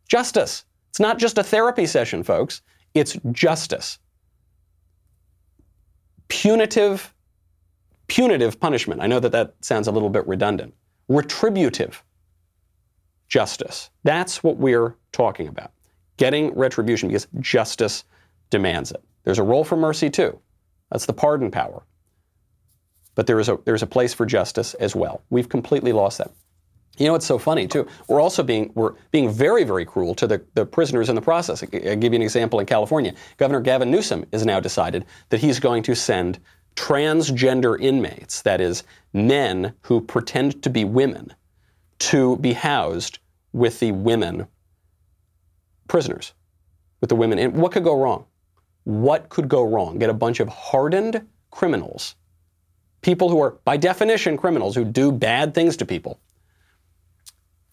[0.07, 0.65] Justice.
[0.89, 2.61] It's not just a therapy session, folks.
[2.93, 3.99] It's justice
[6.28, 7.13] punitive,
[8.07, 9.01] punitive punishment.
[9.01, 10.74] I know that that sounds a little bit redundant.
[11.07, 12.03] Retributive
[13.28, 13.89] justice.
[14.03, 15.71] That's what we're talking about.
[16.17, 18.03] Getting retribution because justice
[18.49, 19.03] demands it.
[19.24, 20.39] There's a role for mercy too.
[20.91, 21.84] That's the pardon power.
[23.15, 25.24] But there is a, there's a place for justice as well.
[25.30, 26.32] We've completely lost that.
[26.97, 27.87] You know, it's so funny too.
[28.07, 31.63] We're also being we're being very, very cruel to the, the prisoners in the process.
[31.63, 33.15] I'll give you an example in California.
[33.37, 36.39] Governor Gavin Newsom has now decided that he's going to send
[36.75, 41.33] transgender inmates, that is, men who pretend to be women,
[41.99, 43.19] to be housed
[43.53, 44.47] with the women
[45.87, 46.33] prisoners,
[47.01, 47.39] with the women.
[47.39, 48.25] And what could go wrong?
[48.83, 49.97] What could go wrong?
[49.97, 52.15] Get a bunch of hardened criminals,
[53.01, 56.19] people who are, by definition, criminals who do bad things to people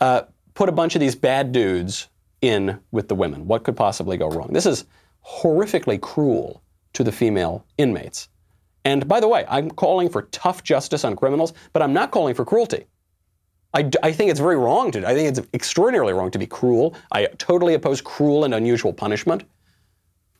[0.01, 0.23] uh,
[0.55, 2.09] put a bunch of these bad dudes
[2.41, 3.47] in with the women.
[3.47, 4.49] What could possibly go wrong?
[4.53, 4.85] This is
[5.27, 6.63] horrifically cruel
[6.95, 8.29] to the female inmates.
[8.85, 12.35] And by the way, I'm calling for tough justice on criminals, but I'm not calling
[12.35, 12.87] for cruelty.
[13.73, 16.97] I, I, think it's very wrong to, I think it's extraordinarily wrong to be cruel.
[17.13, 19.45] I totally oppose cruel and unusual punishment.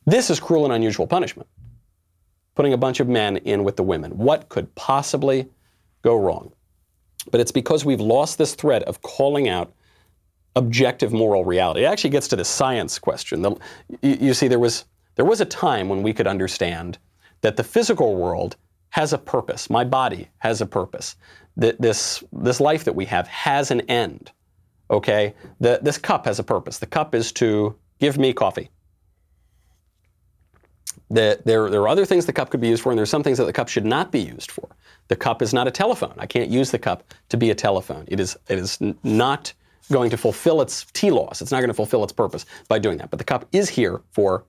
[0.05, 1.49] This is cruel and unusual punishment.
[2.57, 4.19] Putting a bunch of men in with the women.
[4.19, 5.49] What could possibly
[6.03, 6.53] go wrong?
[7.25, 9.73] But it's because we've lost this thread of calling out
[10.57, 11.83] objective moral reality.
[11.83, 13.43] It actually gets to the science question.
[13.43, 13.57] The,
[14.03, 16.99] you, you see, there was, there was a time when we could understand
[17.43, 18.57] that the physical world
[18.91, 19.71] has a purpose.
[19.71, 21.17] My body has a purpose.
[21.57, 24.33] That this, this life that we have has an end.
[24.91, 25.35] Okay?
[25.61, 26.79] The, this cup has a purpose.
[26.79, 28.71] The cup is to give me coffee.
[31.11, 33.07] The, there, there are other things the cup could be used for, and there are
[33.07, 34.69] some things that the cup should not be used for.
[35.09, 36.15] The cup is not a telephone.
[36.19, 38.05] I can't use the cup to be a telephone.
[38.07, 39.53] It is, it is not
[39.91, 41.43] going to fulfill its telos.
[41.43, 43.11] It's not going to fulfill its purpose by doing that.
[43.11, 44.45] But the cup is here for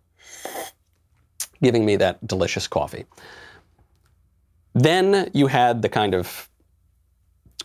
[1.63, 3.05] giving me that delicious coffee.
[4.73, 6.47] Then you had the kind of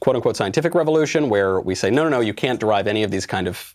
[0.00, 3.10] quote unquote scientific revolution where we say, no, no, no, you can't derive any of
[3.10, 3.74] these kind of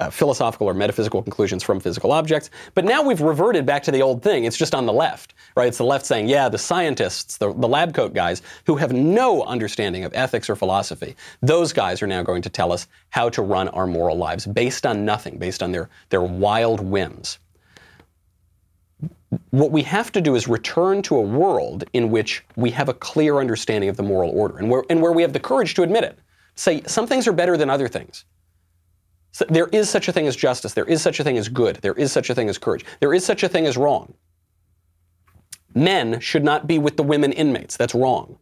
[0.00, 2.50] uh, philosophical or metaphysical conclusions from physical objects.
[2.74, 4.44] But now we've reverted back to the old thing.
[4.44, 5.68] It's just on the left, right?
[5.68, 9.42] It's the left saying, yeah, the scientists, the, the lab coat guys who have no
[9.44, 13.42] understanding of ethics or philosophy, those guys are now going to tell us how to
[13.42, 17.38] run our moral lives based on nothing, based on their, their wild whims.
[19.50, 22.94] What we have to do is return to a world in which we have a
[22.94, 25.82] clear understanding of the moral order and where, and where we have the courage to
[25.82, 26.18] admit it.
[26.54, 28.24] Say, some things are better than other things.
[29.48, 30.74] There is such a thing as justice.
[30.74, 31.76] There is such a thing as good.
[31.76, 32.84] There is such a thing as courage.
[33.00, 34.14] There is such a thing as wrong.
[35.74, 37.76] Men should not be with the women inmates.
[37.76, 38.38] That's wrong.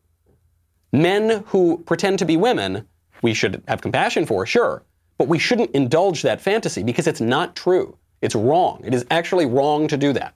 [0.92, 2.86] Men who pretend to be women,
[3.22, 4.84] we should have compassion for, sure,
[5.18, 7.98] but we shouldn't indulge that fantasy because it's not true.
[8.22, 8.80] It's wrong.
[8.84, 10.34] It is actually wrong to do that.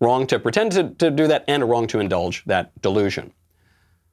[0.00, 3.32] Wrong to pretend to, to do that and wrong to indulge that delusion.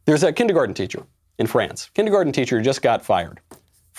[0.06, 1.06] There's a kindergarten teacher
[1.38, 1.90] in France.
[1.94, 3.40] Kindergarten teacher just got fired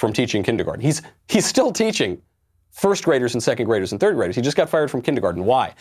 [0.00, 0.80] from teaching kindergarten.
[0.80, 2.22] He's, he's still teaching
[2.70, 4.34] first graders and second graders and third graders.
[4.34, 5.44] He just got fired from kindergarten.
[5.44, 5.74] Why?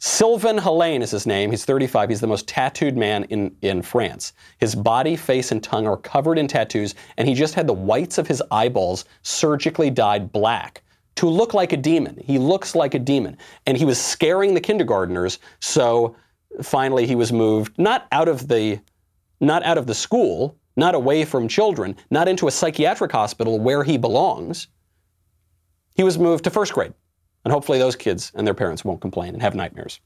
[0.00, 1.52] Sylvain Helaine is his name.
[1.52, 2.08] He's 35.
[2.08, 4.32] He's the most tattooed man in, in France.
[4.58, 8.18] His body, face, and tongue are covered in tattoos, and he just had the whites
[8.18, 10.82] of his eyeballs surgically dyed black
[11.14, 12.20] to look like a demon.
[12.20, 13.38] He looks like a demon.
[13.64, 16.16] And he was scaring the kindergarteners, so
[16.62, 18.80] finally he was moved not out of the
[19.38, 23.82] not out of the school, not away from children, not into a psychiatric hospital where
[23.82, 24.68] he belongs.
[25.94, 26.92] He was moved to first grade.
[27.44, 30.00] And hopefully those kids and their parents won't complain and have nightmares.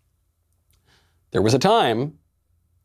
[1.31, 2.18] There was a time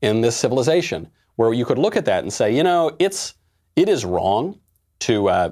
[0.02, 3.34] in this civilization where you could look at that and say, you know, it's
[3.76, 4.58] it is wrong
[5.00, 5.52] to uh,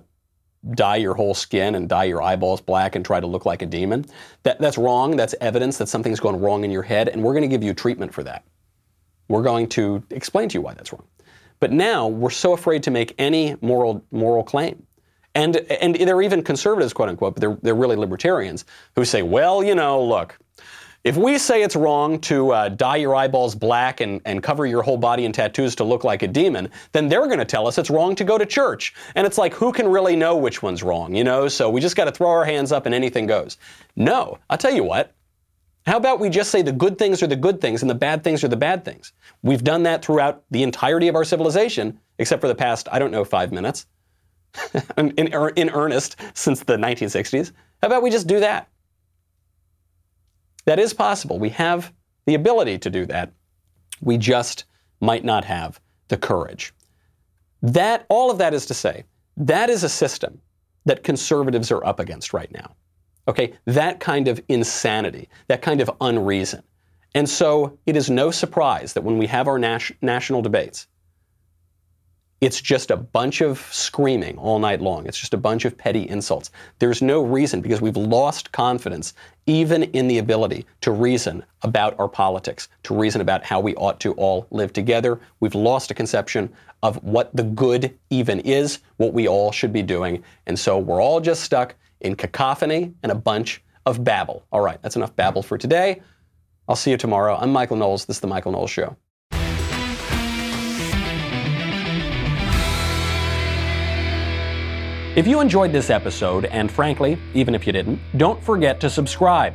[0.71, 3.65] dye your whole skin and dye your eyeballs black and try to look like a
[3.65, 4.05] demon.
[4.43, 5.17] That, that's wrong.
[5.17, 7.73] That's evidence that something's going wrong in your head, and we're going to give you
[7.73, 8.45] treatment for that.
[9.27, 11.05] We're going to explain to you why that's wrong.
[11.63, 14.85] But now we're so afraid to make any moral moral claim.
[15.33, 18.65] And, and they're even conservatives, quote unquote, but they're, they're really libertarians
[18.97, 20.37] who say, well, you know, look,
[21.05, 24.81] if we say it's wrong to uh, dye your eyeballs black and, and cover your
[24.81, 27.77] whole body in tattoos to look like a demon, then they're going to tell us
[27.77, 28.93] it's wrong to go to church.
[29.15, 31.47] And it's like, who can really know which one's wrong, you know?
[31.47, 33.57] So we just got to throw our hands up and anything goes.
[33.95, 35.13] No, I'll tell you what,
[35.85, 38.23] how about we just say the good things are the good things and the bad
[38.23, 39.11] things are the bad things?
[39.41, 43.11] We've done that throughout the entirety of our civilization, except for the past, I don't
[43.11, 43.85] know, five minutes,
[44.97, 47.51] in, er, in earnest since the 1960s.
[47.81, 48.69] How about we just do that?
[50.65, 51.37] That is possible.
[51.37, 51.91] We have
[52.25, 53.33] the ability to do that.
[54.01, 54.63] We just
[55.01, 56.73] might not have the courage.
[57.61, 59.03] That, all of that is to say,
[59.35, 60.39] that is a system
[60.85, 62.75] that conservatives are up against right now.
[63.27, 66.63] Okay, that kind of insanity, that kind of unreason.
[67.15, 70.87] And so it is no surprise that when we have our nas- national debates,
[72.41, 75.05] it's just a bunch of screaming all night long.
[75.05, 76.51] It's just a bunch of petty insults.
[76.79, 79.13] There's no reason because we've lost confidence
[79.45, 84.01] even in the ability to reason about our politics, to reason about how we ought
[84.01, 85.21] to all live together.
[85.39, 86.51] We've lost a conception
[86.81, 90.21] of what the good even is, what we all should be doing.
[90.45, 94.45] And so we're all just stuck in cacophony and a bunch of babble.
[94.51, 96.01] All right, that's enough babble for today.
[96.67, 97.35] I'll see you tomorrow.
[97.35, 98.05] I'm Michael Knowles.
[98.05, 98.95] This is The Michael Knowles Show.
[105.15, 109.53] If you enjoyed this episode, and frankly, even if you didn't, don't forget to subscribe.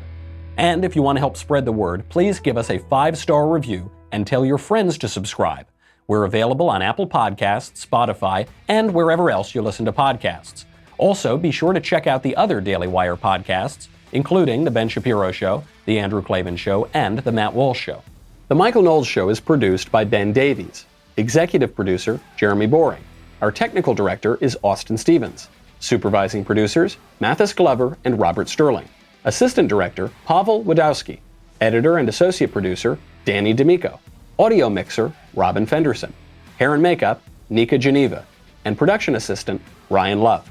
[0.57, 3.49] And if you want to help spread the word, please give us a five star
[3.49, 5.67] review and tell your friends to subscribe.
[6.07, 10.65] We're available on Apple Podcasts, Spotify, and wherever else you listen to podcasts.
[10.99, 15.31] Also, be sure to check out the other Daily Wire podcasts, including The Ben Shapiro
[15.31, 18.03] Show, The Andrew Klavan Show, and The Matt Walsh Show.
[18.49, 20.87] The Michael Knowles Show is produced by Ben Davies.
[21.17, 23.03] Executive producer, Jeremy Boring.
[23.41, 25.49] Our technical director is Austin Stevens.
[25.81, 28.89] Supervising producers, Mathis Glover and Robert Sterling.
[29.25, 31.21] Assistant director, Pavel Wadowski.
[31.61, 34.01] Editor and associate producer, Danny D'Amico.
[34.39, 36.13] Audio mixer, Robin Fenderson.
[36.59, 38.27] Hair and makeup, Nika Geneva.
[38.65, 40.51] And production assistant, Ryan Love.